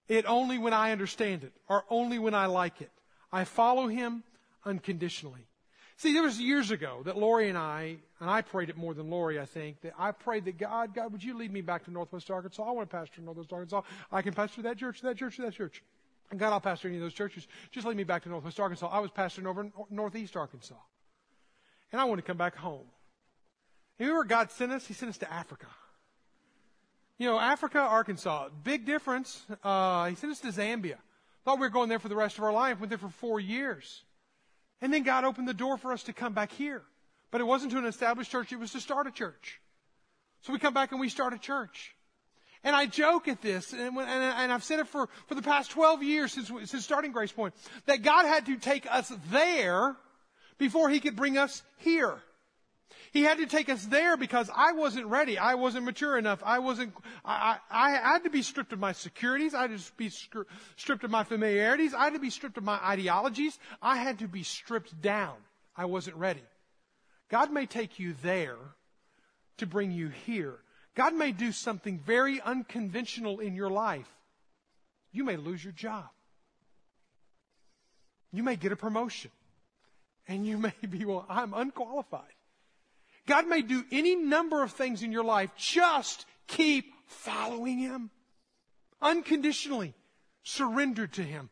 [0.08, 2.90] it only when I understand it or only when I like it.
[3.30, 4.24] I follow him
[4.64, 5.47] unconditionally.
[5.98, 9.10] See, there was years ago that Lori and I, and I prayed it more than
[9.10, 11.90] Lori, I think, that I prayed that God, God, would you lead me back to
[11.90, 12.62] Northwest Arkansas?
[12.62, 13.82] I want to pastor in Northwest Arkansas.
[14.12, 15.82] I can pastor that church, that church, that church.
[16.30, 17.48] And God, I'll pastor any of those churches.
[17.72, 18.86] Just lead me back to Northwest Arkansas.
[18.86, 20.76] I was pastoring over Northeast Arkansas.
[21.90, 22.86] And I want to come back home.
[23.98, 24.86] Know where God sent us?
[24.86, 25.66] He sent us to Africa.
[27.18, 29.44] You know, Africa, Arkansas, big difference.
[29.64, 30.98] Uh, he sent us to Zambia.
[31.44, 32.78] Thought we were going there for the rest of our life.
[32.78, 34.04] Went there for four years.
[34.80, 36.82] And then God opened the door for us to come back here.
[37.30, 39.60] But it wasn't to an established church, it was to start a church.
[40.42, 41.94] So we come back and we start a church.
[42.64, 45.70] And I joke at this, and, and, and, I've said it for, for the past
[45.70, 47.54] 12 years since, since starting Grace Point,
[47.86, 49.96] that God had to take us there
[50.58, 52.18] before He could bring us here.
[53.12, 55.38] He had to take us there because I wasn't ready.
[55.38, 56.42] I wasn't mature enough.
[56.44, 56.94] I wasn't,
[57.24, 59.54] I, I, I had to be stripped of my securities.
[59.54, 61.94] I had to be stripped of my familiarities.
[61.94, 63.58] I had to be stripped of my ideologies.
[63.80, 65.36] I had to be stripped down.
[65.76, 66.42] I wasn't ready.
[67.30, 68.58] God may take you there
[69.58, 70.58] to bring you here.
[70.94, 74.08] God may do something very unconventional in your life.
[75.12, 76.08] You may lose your job.
[78.32, 79.30] You may get a promotion.
[80.26, 82.34] And you may be, well, I'm unqualified.
[83.28, 85.50] God may do any number of things in your life.
[85.56, 88.10] Just keep following Him.
[89.02, 89.94] Unconditionally.
[90.42, 91.50] Surrendered to Him.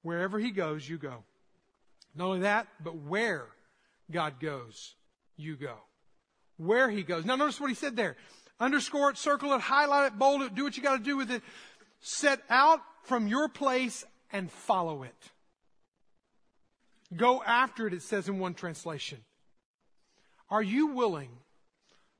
[0.00, 1.24] Wherever He goes, you go.
[2.14, 3.44] Not only that, but where
[4.10, 4.94] God goes,
[5.36, 5.74] you go.
[6.56, 7.26] Where He goes.
[7.26, 8.16] Now notice what He said there.
[8.58, 11.42] Underscore it, circle it, highlight it, bold it, do what you gotta do with it.
[12.00, 15.30] Set out from your place and follow it.
[17.14, 19.18] Go after it, it says in one translation.
[20.48, 21.30] Are you willing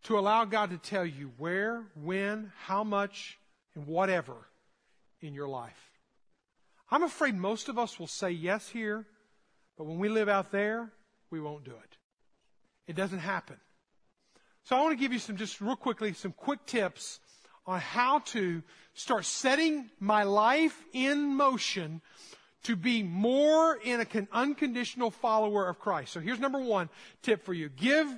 [0.05, 3.39] to allow God to tell you where, when, how much,
[3.75, 4.35] and whatever
[5.21, 5.91] in your life?
[6.91, 9.07] I'm afraid most of us will say yes here,
[9.77, 10.91] but when we live out there,
[11.31, 11.97] we won't do it.
[12.87, 13.57] It doesn't happen.
[14.65, 17.21] So I want to give you some, just real quickly, some quick tips
[17.67, 18.63] on how to
[18.95, 22.01] start setting my life in motion
[22.67, 26.13] to be more in an unconditional follower of Christ.
[26.13, 26.89] So here's number one
[27.23, 27.69] tip for you.
[27.69, 28.13] Give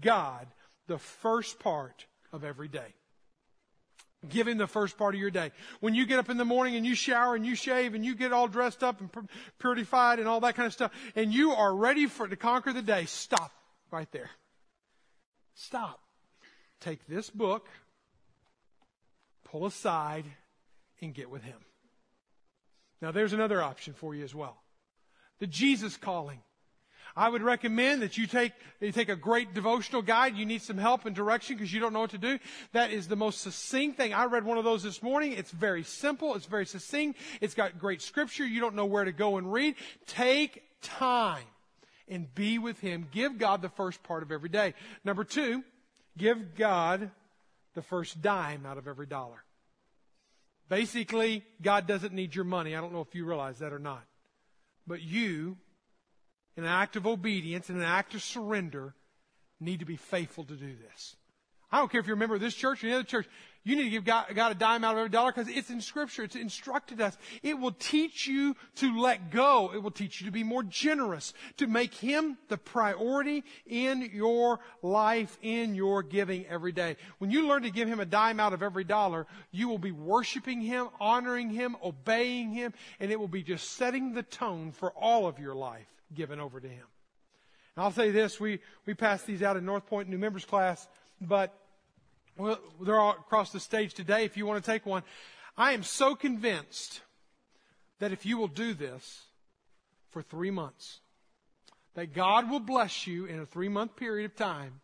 [0.00, 0.48] God
[0.88, 2.94] the first part of every day.
[4.28, 5.52] Give him the first part of your day.
[5.78, 8.16] When you get up in the morning and you shower and you shave and you
[8.16, 9.10] get all dressed up and
[9.60, 12.82] purified and all that kind of stuff, and you are ready for to conquer the
[12.82, 13.52] day, stop
[13.92, 14.30] right there.
[15.54, 16.00] Stop.
[16.80, 17.68] Take this book,
[19.44, 20.24] pull aside,
[21.00, 21.58] and get with him.
[23.02, 24.62] Now, there's another option for you as well.
[25.40, 26.40] The Jesus calling.
[27.14, 30.36] I would recommend that you take, you take a great devotional guide.
[30.36, 32.38] You need some help and direction because you don't know what to do.
[32.72, 34.14] That is the most succinct thing.
[34.14, 35.32] I read one of those this morning.
[35.32, 36.36] It's very simple.
[36.36, 37.18] It's very succinct.
[37.40, 38.46] It's got great scripture.
[38.46, 39.74] You don't know where to go and read.
[40.06, 41.44] Take time
[42.08, 43.08] and be with Him.
[43.10, 44.74] Give God the first part of every day.
[45.04, 45.64] Number two,
[46.16, 47.10] give God
[47.74, 49.44] the first dime out of every dollar.
[50.72, 52.74] Basically, God doesn't need your money.
[52.74, 54.04] I don't know if you realize that or not.
[54.86, 55.58] But you,
[56.56, 58.94] in an act of obedience, in an act of surrender,
[59.60, 61.14] need to be faithful to do this.
[61.72, 63.26] I don't care if you're a member of this church or any other church.
[63.64, 65.80] You need to give God, God a dime out of every dollar because it's in
[65.80, 66.24] Scripture.
[66.24, 67.16] It's instructed us.
[67.42, 69.70] It will teach you to let go.
[69.72, 74.58] It will teach you to be more generous, to make Him the priority in your
[74.82, 76.96] life, in your giving every day.
[77.18, 79.92] When you learn to give Him a dime out of every dollar, you will be
[79.92, 84.90] worshiping Him, honoring Him, obeying Him, and it will be just setting the tone for
[84.90, 86.86] all of your life given over to Him.
[87.76, 90.88] And I'll say this, we, we passed these out in North Point new members class,
[91.20, 91.56] but
[92.36, 95.02] well, they're all across the stage today if you want to take one.
[95.56, 97.02] I am so convinced
[97.98, 99.22] that if you will do this
[100.08, 101.00] for three months,
[101.94, 104.80] that God will bless you in a three month period of time.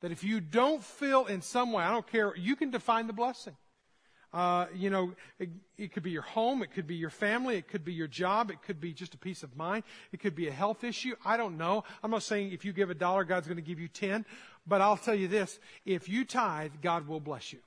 [0.00, 3.12] That if you don't feel in some way, I don't care, you can define the
[3.12, 3.56] blessing.
[4.32, 7.66] Uh, you know, it, it, could be your home, it could be your family, it
[7.66, 10.48] could be your job, it could be just a peace of mind, it could be
[10.48, 11.14] a health issue.
[11.24, 11.84] I don't know.
[12.02, 14.26] I'm not saying if you give a dollar, God's going to give you ten,
[14.66, 17.60] but I'll tell you this if you tithe, God will bless you.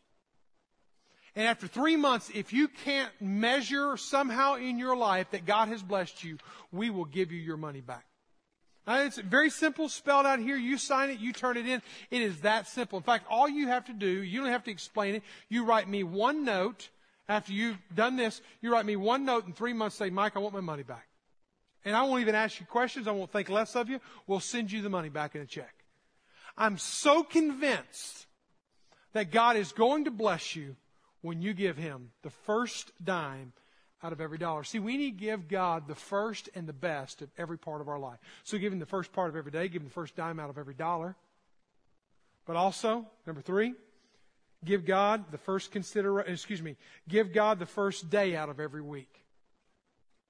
[1.36, 5.82] And after three months, if you can't measure somehow in your life that God has
[5.82, 6.38] blessed you,
[6.72, 8.06] we will give you your money back.
[8.88, 10.56] Now, it's very simple, spelled out here.
[10.56, 11.82] You sign it, you turn it in.
[12.10, 12.98] It is that simple.
[12.98, 15.24] In fact, all you have to do, you don't have to explain it.
[15.50, 16.90] You write me one note.
[17.30, 20.40] After you've done this, you write me one note in three months, say, Mike, I
[20.40, 21.08] want my money back.
[21.86, 23.08] And I won't even ask you questions.
[23.08, 24.02] I won't think less of you.
[24.28, 25.74] We'll send you the money back in a check.
[26.58, 28.28] I'm so convinced
[29.14, 30.76] that God is going to bless you
[31.22, 33.54] when you give Him the first dime
[34.04, 34.64] out of every dollar.
[34.64, 37.88] See, we need to give God the first and the best of every part of
[37.88, 38.20] our life.
[38.44, 40.50] So give Him the first part of every day, give Him the first dime out
[40.50, 41.16] of every dollar.
[42.46, 43.74] But also, number three,
[44.66, 46.76] give God the first consider, excuse me,
[47.08, 49.22] give God the first day out of every week.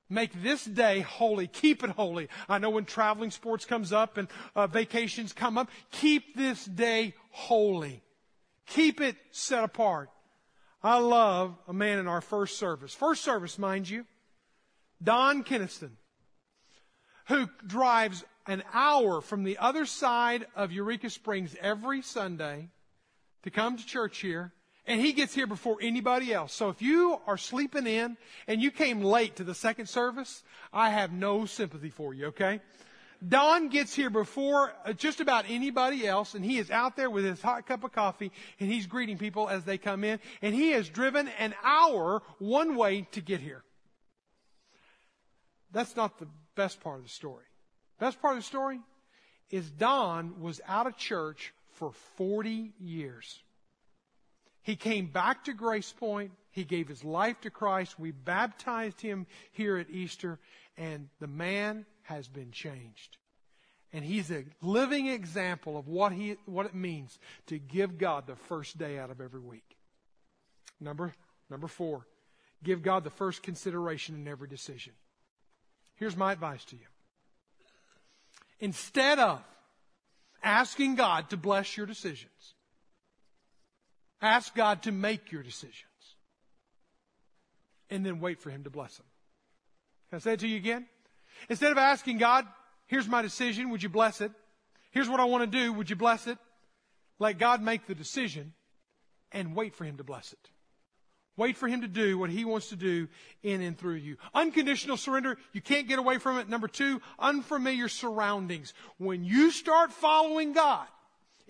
[0.09, 1.47] Make this day holy.
[1.47, 2.27] Keep it holy.
[2.49, 7.13] I know when traveling sports comes up and uh, vacations come up, keep this day
[7.29, 8.03] holy.
[8.67, 10.09] Keep it set apart.
[10.83, 12.93] I love a man in our first service.
[12.93, 14.05] First service, mind you.
[15.03, 15.97] Don Keniston,
[17.27, 22.69] who drives an hour from the other side of Eureka Springs every Sunday
[23.43, 24.53] to come to church here
[24.85, 26.53] and he gets here before anybody else.
[26.53, 28.17] So if you are sleeping in
[28.47, 32.61] and you came late to the second service, I have no sympathy for you, okay?
[33.25, 37.23] Don gets here before uh, just about anybody else, and he is out there with
[37.23, 40.71] his hot cup of coffee, and he's greeting people as they come in, and he
[40.71, 43.63] has driven an hour one way to get here.
[45.71, 47.45] That's not the best part of the story.
[47.99, 48.79] Best part of the story
[49.51, 53.39] is Don was out of church for 40 years.
[54.63, 56.31] He came back to Grace Point.
[56.51, 57.99] He gave his life to Christ.
[57.99, 60.39] We baptized him here at Easter,
[60.77, 63.17] and the man has been changed.
[63.93, 68.35] And he's a living example of what, he, what it means to give God the
[68.35, 69.75] first day out of every week.
[70.79, 71.13] Number,
[71.49, 72.07] number four,
[72.63, 74.93] give God the first consideration in every decision.
[75.95, 76.87] Here's my advice to you.
[78.59, 79.41] Instead of
[80.41, 82.53] asking God to bless your decisions,
[84.21, 85.75] Ask God to make your decisions.
[87.89, 89.07] And then wait for Him to bless them.
[90.09, 90.85] Can I say it to you again?
[91.49, 92.45] Instead of asking God,
[92.87, 94.31] here's my decision, would you bless it?
[94.91, 96.37] Here's what I want to do, would you bless it?
[97.19, 98.53] Let God make the decision
[99.31, 100.49] and wait for Him to bless it.
[101.37, 103.07] Wait for Him to do what He wants to do
[103.41, 104.17] in and through you.
[104.33, 106.49] Unconditional surrender, you can't get away from it.
[106.49, 108.73] Number two, unfamiliar surroundings.
[108.97, 110.87] When you start following God,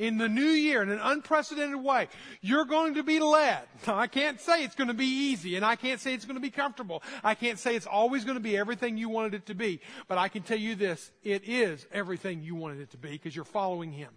[0.02, 2.08] in the new year in an unprecedented way.
[2.42, 3.62] You're going to be led.
[3.86, 6.42] I can't say it's going to be easy and I can't say it's going to
[6.42, 7.04] be comfortable.
[7.24, 9.80] I can't say it's always going to be everything you wanted it to be.
[10.08, 13.36] But I can tell you this, it is everything you wanted it to be because
[13.36, 14.10] you're following Him.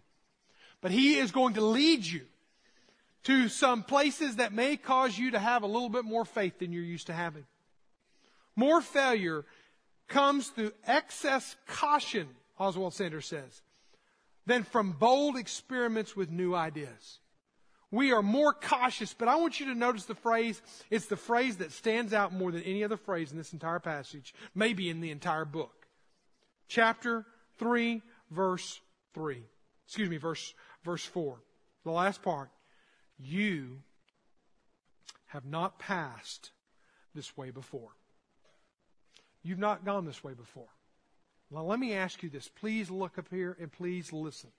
[0.80, 2.22] But He is going to lead you
[3.24, 6.72] to some places that may cause you to have a little bit more faith than
[6.72, 7.44] you're used to having.
[8.56, 9.44] More failure
[10.08, 13.60] comes through excess caution, Oswald Sanders says
[14.46, 17.18] than from bold experiments with new ideas.
[17.90, 20.60] We are more cautious, but I want you to notice the phrase.
[20.90, 24.34] It's the phrase that stands out more than any other phrase in this entire passage,
[24.54, 25.86] maybe in the entire book.
[26.66, 27.24] Chapter
[27.58, 28.80] 3, verse
[29.14, 29.42] 3.
[29.86, 30.54] Excuse me, verse,
[30.84, 31.38] verse 4.
[31.84, 32.50] The last part.
[33.16, 33.82] You
[35.26, 36.50] have not passed
[37.14, 37.90] this way before.
[39.44, 40.68] You've not gone this way before.
[41.54, 42.48] Now, let me ask you this.
[42.48, 44.50] Please look up here and please listen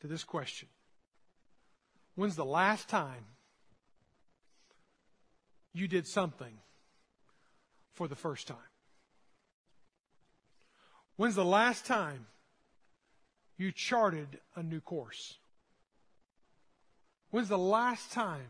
[0.00, 0.68] to this question.
[2.16, 3.24] When's the last time
[5.72, 6.54] you did something
[7.92, 8.56] for the first time?
[11.14, 12.26] When's the last time
[13.56, 15.38] you charted a new course?
[17.30, 18.48] When's the last time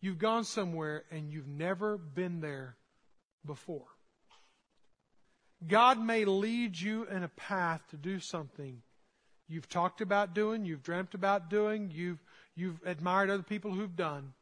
[0.00, 2.76] you've gone somewhere and you've never been there
[3.44, 3.95] before?
[5.66, 8.82] God may lead you in a path to do something
[9.48, 12.22] you've talked about doing, you've dreamt about doing, you've,
[12.54, 14.32] you've admired other people who've done,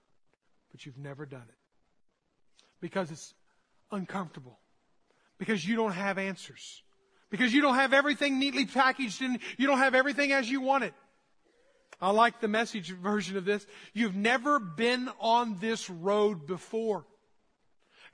[0.72, 1.54] but you've never done it.
[2.80, 3.34] Because it's
[3.90, 4.58] uncomfortable.
[5.38, 6.82] Because you don't have answers.
[7.30, 10.84] Because you don't have everything neatly packaged and you don't have everything as you want
[10.84, 10.94] it.
[12.00, 13.66] I like the message version of this.
[13.92, 17.06] You've never been on this road before.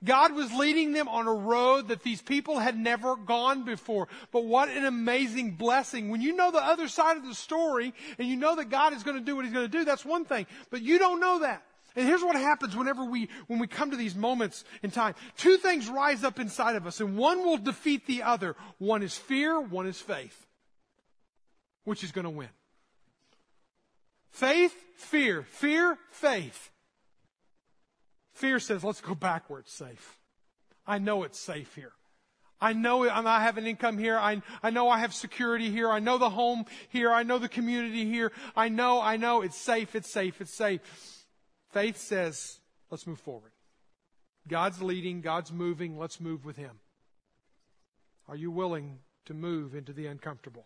[0.03, 4.07] God was leading them on a road that these people had never gone before.
[4.31, 6.09] But what an amazing blessing.
[6.09, 9.03] When you know the other side of the story and you know that God is
[9.03, 10.47] going to do what He's going to do, that's one thing.
[10.71, 11.63] But you don't know that.
[11.95, 15.13] And here's what happens whenever we, when we come to these moments in time.
[15.37, 18.55] Two things rise up inside of us and one will defeat the other.
[18.77, 20.47] One is fear, one is faith.
[21.83, 22.49] Which is going to win?
[24.31, 25.43] Faith, fear.
[25.43, 26.71] Fear, faith.
[28.41, 30.17] Fear says, let's go backwards safe.
[30.87, 31.91] I know it's safe here.
[32.59, 34.17] I know I have an income here.
[34.17, 35.91] I, I know I have security here.
[35.91, 37.11] I know the home here.
[37.11, 38.31] I know the community here.
[38.55, 40.81] I know, I know it's safe, it's safe, it's safe.
[41.69, 43.51] Faith says, let's move forward.
[44.47, 46.79] God's leading, God's moving, let's move with Him.
[48.27, 50.65] Are you willing to move into the uncomfortable?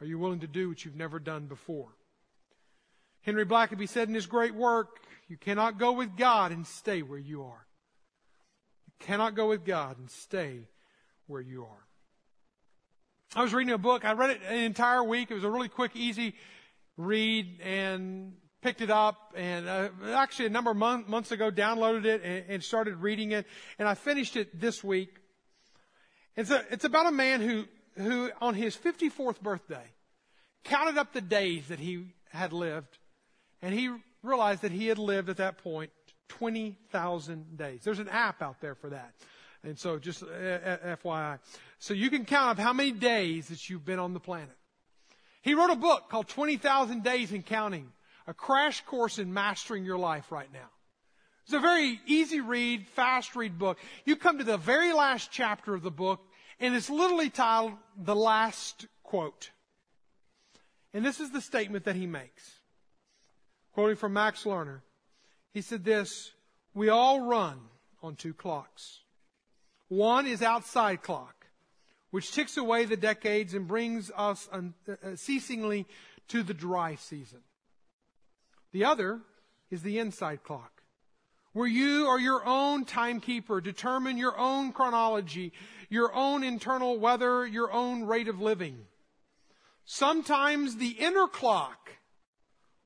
[0.00, 1.90] Are you willing to do what you've never done before?
[3.22, 7.18] Henry Blackaby said in his great work, you cannot go with God and stay where
[7.18, 7.66] you are.
[8.86, 10.68] You cannot go with God and stay
[11.26, 11.86] where you are.
[13.36, 14.06] I was reading a book.
[14.06, 15.30] I read it an entire week.
[15.30, 16.34] It was a really quick, easy
[16.96, 22.04] read and picked it up and uh, actually a number of month, months ago downloaded
[22.06, 23.46] it and, and, started reading it
[23.78, 25.10] and I finished it this week.
[26.34, 29.84] It's a, it's about a man who, who on his 54th birthday
[30.64, 32.98] counted up the days that he had lived
[33.62, 33.90] and he
[34.28, 35.90] realized that he had lived at that point
[36.28, 37.80] 20,000 days.
[37.82, 39.14] There's an app out there for that.
[39.64, 41.38] And so just uh, uh FYI.
[41.78, 44.56] So you can count up how many days that you've been on the planet.
[45.42, 47.90] He wrote a book called 20,000 Days and Counting,
[48.26, 50.68] a crash course in mastering your life right now.
[51.44, 53.78] It's a very easy read, fast read book.
[54.04, 56.20] You come to the very last chapter of the book,
[56.60, 59.50] and it's literally titled The Last Quote.
[60.92, 62.57] And this is the statement that he makes.
[63.78, 64.80] Quoting from Max Lerner,
[65.54, 66.32] he said this
[66.74, 67.60] We all run
[68.02, 69.02] on two clocks.
[69.86, 71.46] One is outside clock,
[72.10, 74.48] which ticks away the decades and brings us
[75.04, 75.92] unceasingly uh,
[76.26, 77.38] to the dry season.
[78.72, 79.20] The other
[79.70, 80.82] is the inside clock,
[81.52, 85.52] where you are your own timekeeper, determine your own chronology,
[85.88, 88.86] your own internal weather, your own rate of living.
[89.84, 91.97] Sometimes the inner clock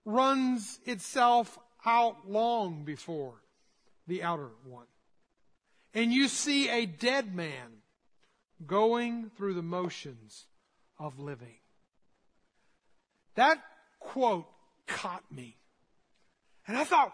[0.04, 3.34] runs itself out long before
[4.06, 4.86] the outer one.
[5.94, 7.82] And you see a dead man
[8.66, 10.46] going through the motions
[10.98, 11.56] of living.
[13.34, 13.62] That
[14.00, 14.46] quote
[14.86, 15.56] caught me.
[16.66, 17.12] And I thought,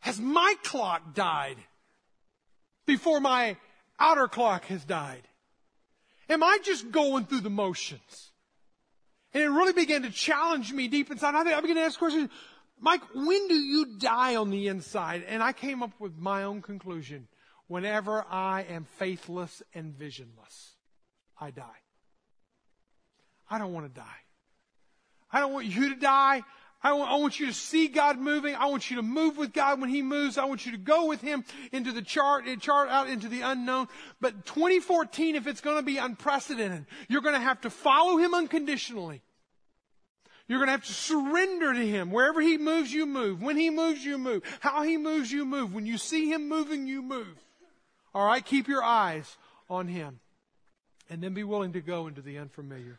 [0.00, 1.58] has my clock died
[2.86, 3.56] before my
[3.98, 5.22] outer clock has died?
[6.28, 8.31] Am I just going through the motions?
[9.34, 11.34] And it really began to challenge me deep inside.
[11.34, 12.28] I, I began to ask questions.
[12.78, 15.24] Mike, when do you die on the inside?
[15.26, 17.28] And I came up with my own conclusion.
[17.68, 20.76] Whenever I am faithless and visionless,
[21.40, 21.62] I die.
[23.48, 24.04] I don't want to die.
[25.30, 26.42] I don't want you to die.
[26.84, 28.56] I want, want, you to see God moving.
[28.56, 30.36] I want you to move with God when He moves.
[30.36, 33.86] I want you to go with Him into the chart, chart out into the unknown.
[34.20, 38.34] But 2014, if it's going to be unprecedented, you're going to have to follow Him
[38.34, 39.22] unconditionally.
[40.48, 42.10] You're going to have to surrender to Him.
[42.10, 43.40] Wherever He moves, you move.
[43.40, 44.42] When He moves, you move.
[44.58, 45.72] How He moves, you move.
[45.72, 47.38] When you see Him moving, you move.
[48.12, 48.44] All right?
[48.44, 49.36] Keep your eyes
[49.70, 50.18] on Him.
[51.08, 52.98] And then be willing to go into the unfamiliar.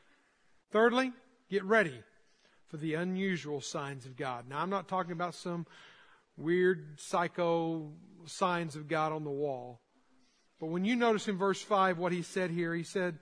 [0.72, 1.12] Thirdly,
[1.50, 2.02] get ready
[2.74, 4.50] for the unusual signs of God.
[4.50, 5.68] Now, I'm not talking about some
[6.38, 7.92] weird psycho
[8.26, 9.80] signs of God on the wall.
[10.60, 13.20] But when you notice in verse 5 what he said here, he said,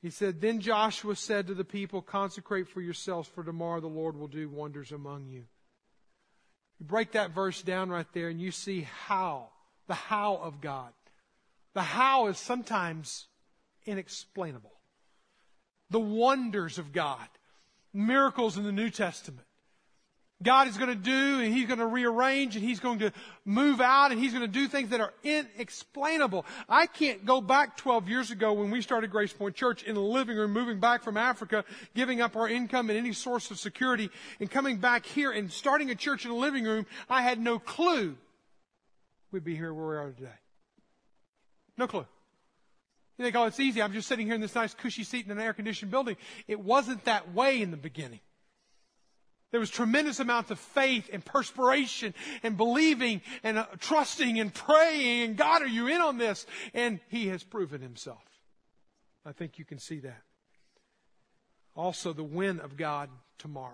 [0.00, 4.16] he said, Then Joshua said to the people, Consecrate for yourselves, for tomorrow the Lord
[4.16, 5.42] will do wonders among you.
[6.78, 9.48] You break that verse down right there and you see how,
[9.88, 10.92] the how of God.
[11.74, 13.26] The how is sometimes
[13.86, 14.78] inexplainable.
[15.90, 17.26] The wonders of God
[17.98, 19.44] miracles in the New Testament.
[20.40, 23.12] God is going to do and He's going to rearrange and He's going to
[23.44, 26.46] move out and He's going to do things that are inexplainable.
[26.68, 30.00] I can't go back 12 years ago when we started Grace Point Church in a
[30.00, 34.10] living room, moving back from Africa, giving up our income and any source of security
[34.38, 36.86] and coming back here and starting a church in a living room.
[37.10, 38.16] I had no clue
[39.32, 40.38] we'd be here where we are today.
[41.76, 42.06] No clue.
[43.18, 43.82] You think, oh, it's easy.
[43.82, 46.16] I'm just sitting here in this nice cushy seat in an air conditioned building.
[46.46, 48.20] It wasn't that way in the beginning.
[49.50, 55.22] There was tremendous amounts of faith and perspiration and believing and uh, trusting and praying.
[55.22, 56.46] And God, are you in on this?
[56.74, 58.22] And He has proven Himself.
[59.24, 60.22] I think you can see that.
[61.74, 63.08] Also, the win of God
[63.38, 63.72] tomorrow.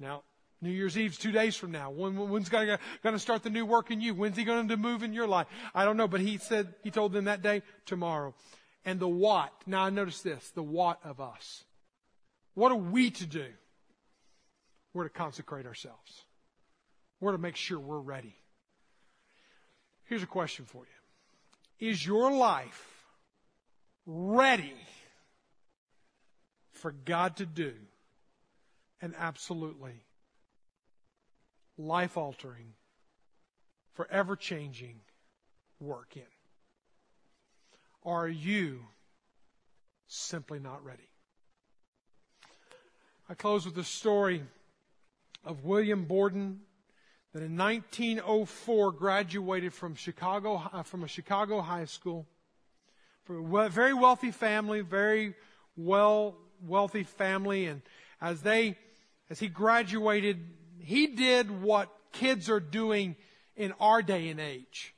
[0.00, 0.22] Now,
[0.62, 1.90] New Year's Eve's two days from now.
[1.90, 4.14] When, when's God going to start the new work in you?
[4.14, 5.48] When's He going to move in your life?
[5.74, 8.34] I don't know, but He said, He told them that day, tomorrow.
[8.84, 9.52] And the what.
[9.66, 11.64] Now, I notice this the what of us.
[12.54, 13.46] What are we to do?
[14.94, 16.24] We're to consecrate ourselves.
[17.20, 18.36] We're to make sure we're ready.
[20.04, 20.84] Here's a question for
[21.80, 22.88] you Is your life
[24.06, 24.74] ready
[26.72, 27.72] for God to do
[29.00, 30.04] an absolutely
[31.86, 32.74] life altering,
[33.94, 35.00] forever changing
[35.80, 36.22] work in?
[38.04, 38.80] Are you
[40.06, 41.08] simply not ready?
[43.28, 44.42] I close with the story
[45.44, 46.60] of William Borden
[47.32, 52.26] that in 1904 graduated from Chicago uh, from a Chicago high school
[53.24, 55.34] from a very wealthy family, very
[55.76, 57.82] well wealthy family and
[58.20, 58.76] as they
[59.30, 60.38] as he graduated
[60.84, 63.16] he did what kids are doing
[63.56, 64.94] in our day and age.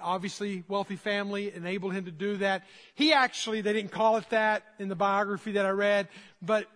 [0.00, 2.62] Obviously, wealthy family enabled him to do that.
[2.94, 6.08] He actually, they didn't call it that in the biography that I read,
[6.40, 6.66] but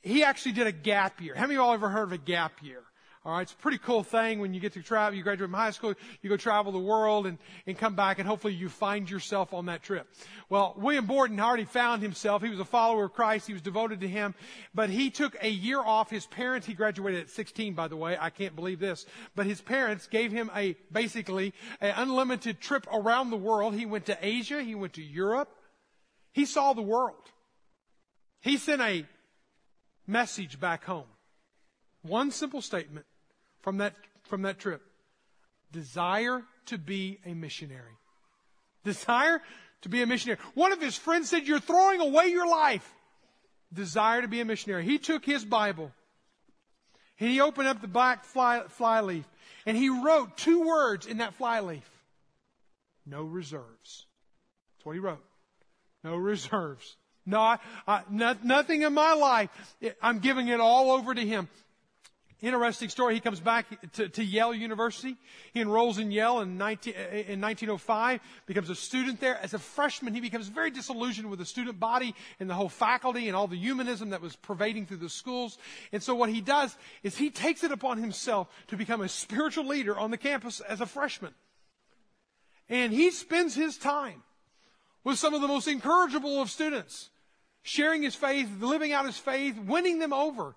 [0.00, 1.34] he actually did a gap year.
[1.34, 2.82] How many of y'all ever heard of a gap year?
[3.26, 5.16] All right, it's a pretty cool thing when you get to travel.
[5.16, 8.28] You graduate from high school, you go travel the world and, and come back, and
[8.28, 10.06] hopefully you find yourself on that trip.
[10.50, 12.42] Well, William Borden already found himself.
[12.42, 13.46] He was a follower of Christ.
[13.46, 14.34] He was devoted to Him,
[14.74, 16.10] but he took a year off.
[16.10, 18.14] His parents, he graduated at 16, by the way.
[18.20, 23.30] I can't believe this, but his parents gave him a basically an unlimited trip around
[23.30, 23.74] the world.
[23.74, 24.62] He went to Asia.
[24.62, 25.48] He went to Europe.
[26.32, 27.16] He saw the world.
[28.42, 29.06] He sent a
[30.06, 31.06] message back home.
[32.02, 33.06] One simple statement
[33.64, 33.94] from that,
[34.24, 34.82] from that trip.
[35.72, 37.96] Desire to be a missionary.
[38.84, 39.40] Desire
[39.80, 40.38] to be a missionary.
[40.52, 42.88] One of his friends said, You're throwing away your life.
[43.72, 44.84] Desire to be a missionary.
[44.84, 45.90] He took his Bible
[47.18, 49.24] and he opened up the black fly, fly leaf
[49.66, 51.88] and he wrote two words in that fly leaf
[53.06, 54.06] no reserves.
[54.76, 55.24] That's what he wrote.
[56.02, 56.96] No reserves.
[57.26, 59.50] No, I, I, not, nothing in my life.
[60.02, 61.48] I'm giving it all over to Him.
[62.44, 63.14] Interesting story.
[63.14, 65.16] He comes back to, to, Yale University.
[65.54, 69.38] He enrolls in Yale in, 19, in 1905, becomes a student there.
[69.42, 73.28] As a freshman, he becomes very disillusioned with the student body and the whole faculty
[73.28, 75.56] and all the humanism that was pervading through the schools.
[75.90, 79.66] And so what he does is he takes it upon himself to become a spiritual
[79.66, 81.32] leader on the campus as a freshman.
[82.68, 84.22] And he spends his time
[85.02, 87.08] with some of the most incorrigible of students
[87.62, 90.54] sharing his faith, living out his faith, winning them over.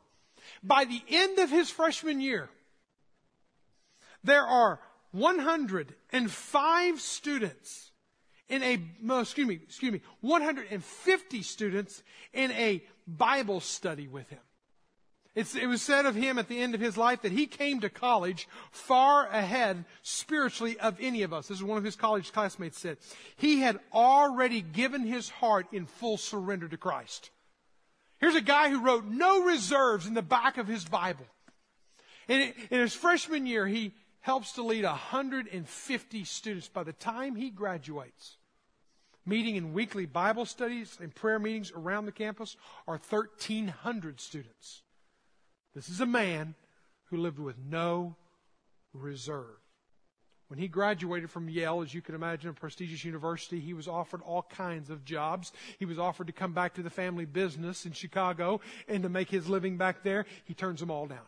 [0.64, 2.50] By the end of his freshman year,
[4.24, 4.80] there are
[5.12, 7.91] 105 students
[8.50, 8.80] in a,
[9.20, 14.39] excuse me, excuse me, 150 students in a Bible study with him.
[15.36, 17.82] It's, it was said of him at the end of his life that he came
[17.82, 21.48] to college far ahead spiritually of any of us.
[21.48, 22.98] This is one of his college classmates said.
[23.36, 27.30] He had already given his heart in full surrender to Christ.
[28.20, 31.26] Here's a guy who wrote no reserves in the back of his Bible.
[32.28, 37.49] And in his freshman year, he helps to lead 150 students by the time he
[37.49, 38.38] graduates.
[39.26, 42.55] Meeting in weekly Bible studies and prayer meetings around the campus
[42.88, 44.84] are 1,300 students.
[45.76, 46.55] This is a man
[47.05, 48.15] who lived with no
[48.93, 49.59] reserve.
[50.48, 54.22] When he graduated from Yale, as you can imagine, a prestigious university, he was offered
[54.22, 55.52] all kinds of jobs.
[55.78, 59.30] He was offered to come back to the family business in Chicago and to make
[59.30, 60.26] his living back there.
[60.45, 61.26] He turns them all down.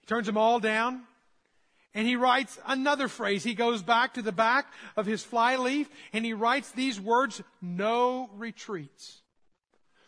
[0.00, 1.02] He turns them all down.
[1.94, 3.44] And he writes another phrase.
[3.44, 8.30] He goes back to the back of his flyleaf and he writes these words, no
[8.34, 9.21] retreats.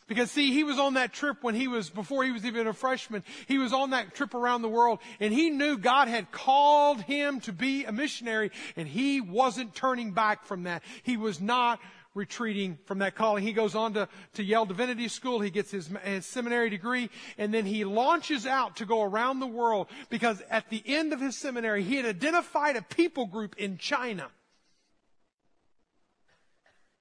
[0.07, 2.75] Because see, he was on that trip when he was, before he was even a
[2.75, 7.01] freshman, he was on that trip around the world and he knew God had called
[7.01, 10.83] him to be a missionary and he wasn't turning back from that.
[11.03, 11.81] He was not
[12.15, 13.43] retreating from that calling.
[13.43, 15.41] He goes on to, to Yale Divinity School.
[15.41, 19.47] He gets his, his seminary degree and then he launches out to go around the
[19.47, 23.79] world because at the end of his seminary, he had identified a people group in
[23.79, 24.29] China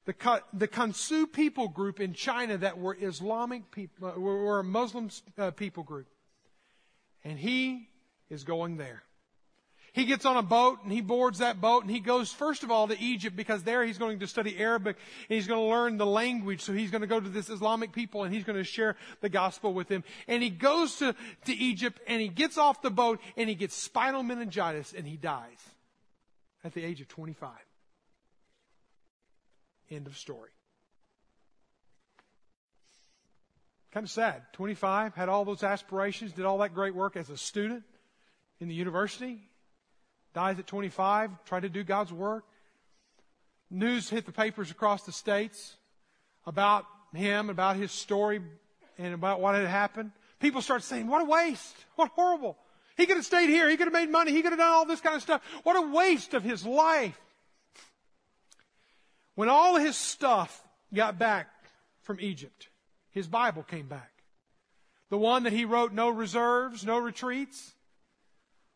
[0.05, 5.09] the, the Kansu people group in China that were Islamic people, uh, were a Muslim
[5.37, 6.07] uh, people group.
[7.23, 7.87] And he
[8.29, 9.03] is going there.
[9.93, 12.71] He gets on a boat and he boards that boat and he goes first of
[12.71, 14.97] all to Egypt because there he's going to study Arabic
[15.29, 16.61] and he's going to learn the language.
[16.61, 19.29] So he's going to go to this Islamic people and he's going to share the
[19.29, 20.03] gospel with them.
[20.27, 23.75] And he goes to, to Egypt and he gets off the boat and he gets
[23.75, 25.59] spinal meningitis and he dies
[26.63, 27.51] at the age of 25.
[29.89, 30.49] End of story.
[33.93, 34.41] Kind of sad.
[34.53, 37.83] 25, had all those aspirations, did all that great work as a student
[38.59, 39.39] in the university,
[40.33, 42.43] dies at 25, tried to do God's work.
[43.69, 45.75] News hit the papers across the states
[46.45, 48.41] about him, about his story,
[48.97, 50.11] and about what had happened.
[50.39, 51.75] People start saying, What a waste!
[51.95, 52.57] What horrible!
[52.97, 53.69] He could have stayed here.
[53.69, 54.31] He could have made money.
[54.31, 55.41] He could have done all this kind of stuff.
[55.63, 57.19] What a waste of his life.
[59.35, 60.63] When all his stuff
[60.93, 61.49] got back
[62.01, 62.69] from Egypt,
[63.11, 64.11] his Bible came back.
[65.09, 67.73] The one that he wrote, no reserves, no retreats.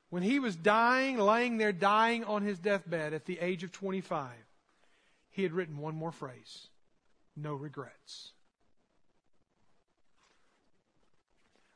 [0.09, 4.29] When he was dying, laying there dying on his deathbed at the age of 25,
[5.29, 6.67] he had written one more phrase
[7.35, 8.31] no regrets.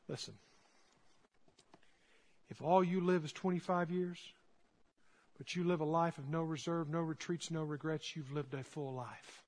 [0.08, 0.34] Listen,
[2.50, 4.18] if all you live is 25 years,
[5.42, 8.62] but you live a life of no reserve, no retreats, no regrets, you've lived a
[8.62, 9.42] full life.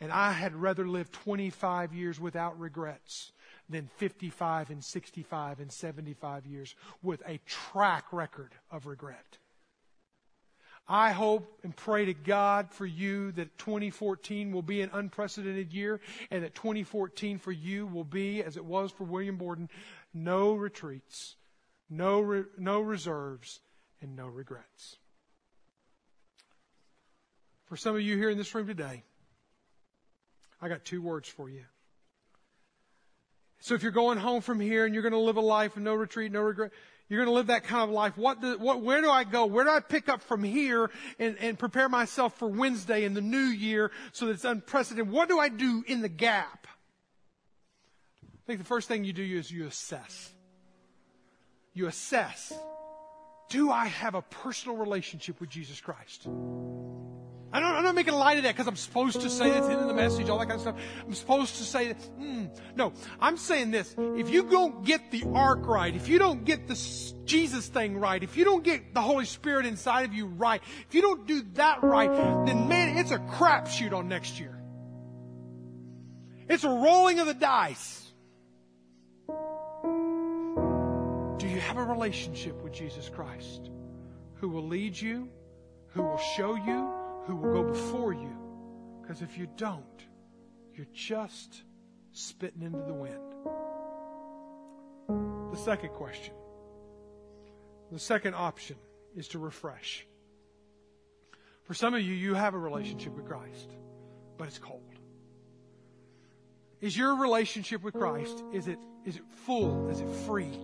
[0.00, 3.30] And I had rather live 25 years without regrets
[3.68, 9.38] than 55 and 65 and 75 years with a track record of regret.
[10.88, 16.00] I hope and pray to God for you that 2014 will be an unprecedented year
[16.32, 19.68] and that 2014 for you will be, as it was for William Borden,
[20.12, 21.36] no retreats,
[21.88, 23.60] no, re- no reserves,
[24.04, 24.96] and no regrets.
[27.64, 29.02] For some of you here in this room today,
[30.60, 31.64] I got two words for you.
[33.60, 35.82] So if you're going home from here and you're going to live a life of
[35.82, 36.70] no retreat, no regret,
[37.08, 38.18] you're going to live that kind of life.
[38.18, 39.46] What, do, what where do I go?
[39.46, 43.22] Where do I pick up from here and, and prepare myself for Wednesday and the
[43.22, 45.10] new year so that it's unprecedented?
[45.10, 46.66] What do I do in the gap?
[48.22, 50.30] I think the first thing you do is you assess.
[51.72, 52.52] You assess
[53.48, 56.26] do I have a personal relationship with Jesus Christ?
[57.54, 59.86] I don't, I'm not making light of that because I'm supposed to say it's in
[59.86, 60.76] the message, all that kind of stuff.
[61.06, 62.00] I'm supposed to say that.
[62.18, 63.94] Mm, no, I'm saying this.
[63.96, 66.74] If you don't get the ark right, if you don't get the
[67.24, 70.96] Jesus thing right, if you don't get the Holy Spirit inside of you right, if
[70.96, 72.12] you don't do that right,
[72.44, 74.60] then man, it's a crapshoot on next year.
[76.48, 78.03] It's a rolling of the dice.
[81.64, 83.70] Have a relationship with Jesus Christ
[84.34, 85.28] who will lead you,
[85.88, 86.92] who will show you,
[87.26, 88.36] who will go before you.
[89.00, 90.04] Because if you don't,
[90.74, 91.62] you're just
[92.12, 93.34] spitting into the wind.
[95.52, 96.34] The second question,
[97.90, 98.76] the second option
[99.16, 100.06] is to refresh.
[101.62, 103.70] For some of you, you have a relationship with Christ,
[104.36, 104.82] but it's cold.
[106.80, 109.88] Is your relationship with Christ, is it, is it full?
[109.88, 110.58] Is it free?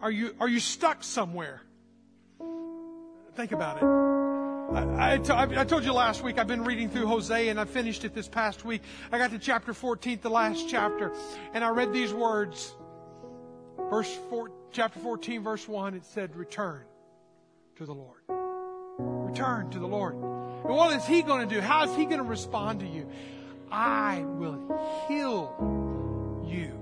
[0.00, 1.62] Are you, are you stuck somewhere?
[3.34, 3.84] Think about it.
[4.74, 7.64] I, I, t- I told you last week I've been reading through Hosea and I
[7.64, 8.82] finished it this past week.
[9.12, 11.12] I got to chapter 14, the last chapter,
[11.54, 12.74] and I read these words.
[13.90, 16.82] Verse four, chapter 14, verse 1, it said, Return
[17.76, 18.22] to the Lord.
[18.98, 20.14] Return to the Lord.
[20.14, 21.60] And what is He going to do?
[21.60, 23.08] How is He going to respond to you?
[23.70, 26.72] I will heal you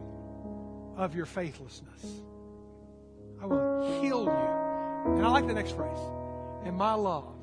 [0.97, 2.23] of your faithlessness.
[3.45, 5.13] I will heal you.
[5.17, 5.99] And I like the next phrase.
[6.65, 7.37] And my love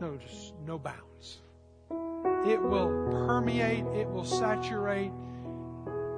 [0.00, 1.40] knows no bounds.
[2.46, 5.10] It will permeate, it will saturate,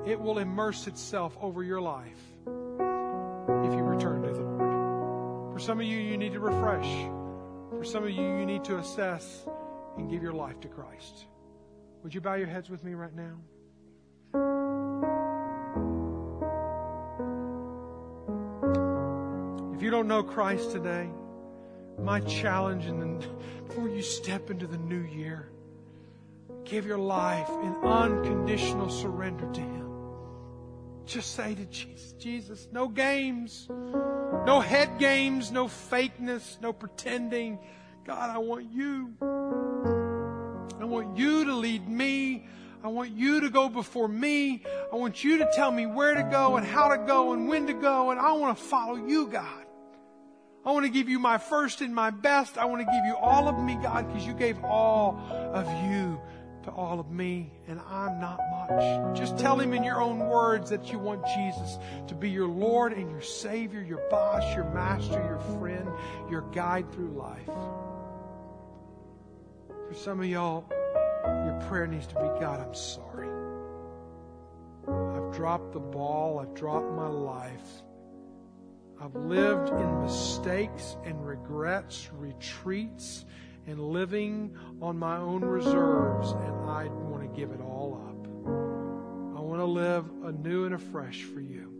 [0.06, 5.54] it will immerse itself over your life if you return to the Lord.
[5.54, 6.86] For some of you, you need to refresh.
[7.78, 9.46] For some of you, you need to assess
[9.96, 11.24] and give your life to Christ.
[12.02, 13.38] Would you bow your heads with me right now?
[19.90, 21.10] You don't know Christ today,
[21.98, 23.26] my challenge and
[23.66, 25.50] before you step into the new year,
[26.64, 29.90] Give your life in unconditional surrender to Him.
[31.04, 37.58] Just say to Jesus, Jesus, no games, no head games, no fakeness, no pretending.
[38.04, 39.12] God, I want you.
[39.20, 42.46] I want you to lead me.
[42.84, 44.62] I want you to go before me.
[44.92, 47.66] I want you to tell me where to go and how to go and when
[47.66, 48.12] to go.
[48.12, 49.59] And I want to follow you, God.
[50.64, 52.58] I want to give you my first and my best.
[52.58, 55.18] I want to give you all of me, God, because you gave all
[55.54, 56.20] of you
[56.64, 59.16] to all of me, and I'm not much.
[59.16, 62.92] Just tell him in your own words that you want Jesus to be your Lord
[62.92, 65.88] and your Savior, your boss, your master, your friend,
[66.28, 67.46] your guide through life.
[69.88, 70.66] For some of y'all,
[71.24, 73.28] your prayer needs to be God, I'm sorry.
[74.86, 77.82] I've dropped the ball, I've dropped my life.
[79.02, 83.24] I've lived in mistakes and regrets, retreats,
[83.66, 88.26] and living on my own reserves, and I want to give it all up.
[89.38, 91.72] I want to live anew and afresh for you,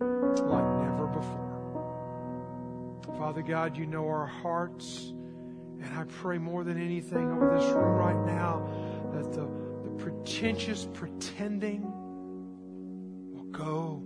[0.00, 1.48] like never before.
[3.16, 5.14] Father God, you know our hearts,
[5.80, 8.68] and I pray more than anything over this room right now
[9.14, 9.48] that the,
[9.84, 11.82] the pretentious pretending
[13.32, 14.02] will go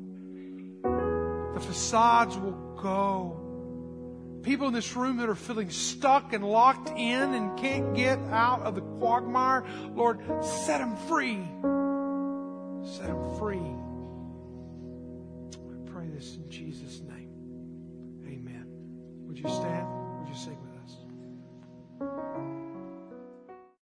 [1.55, 3.41] the facades will go.
[4.43, 8.61] People in this room that are feeling stuck and locked in and can't get out
[8.63, 11.41] of the quagmire, Lord, set them free.
[12.97, 13.57] Set them free.
[15.57, 17.31] I pray this in Jesus' name.
[18.27, 18.67] Amen.
[19.27, 19.87] Would you stand?
[20.21, 20.51] Would you say,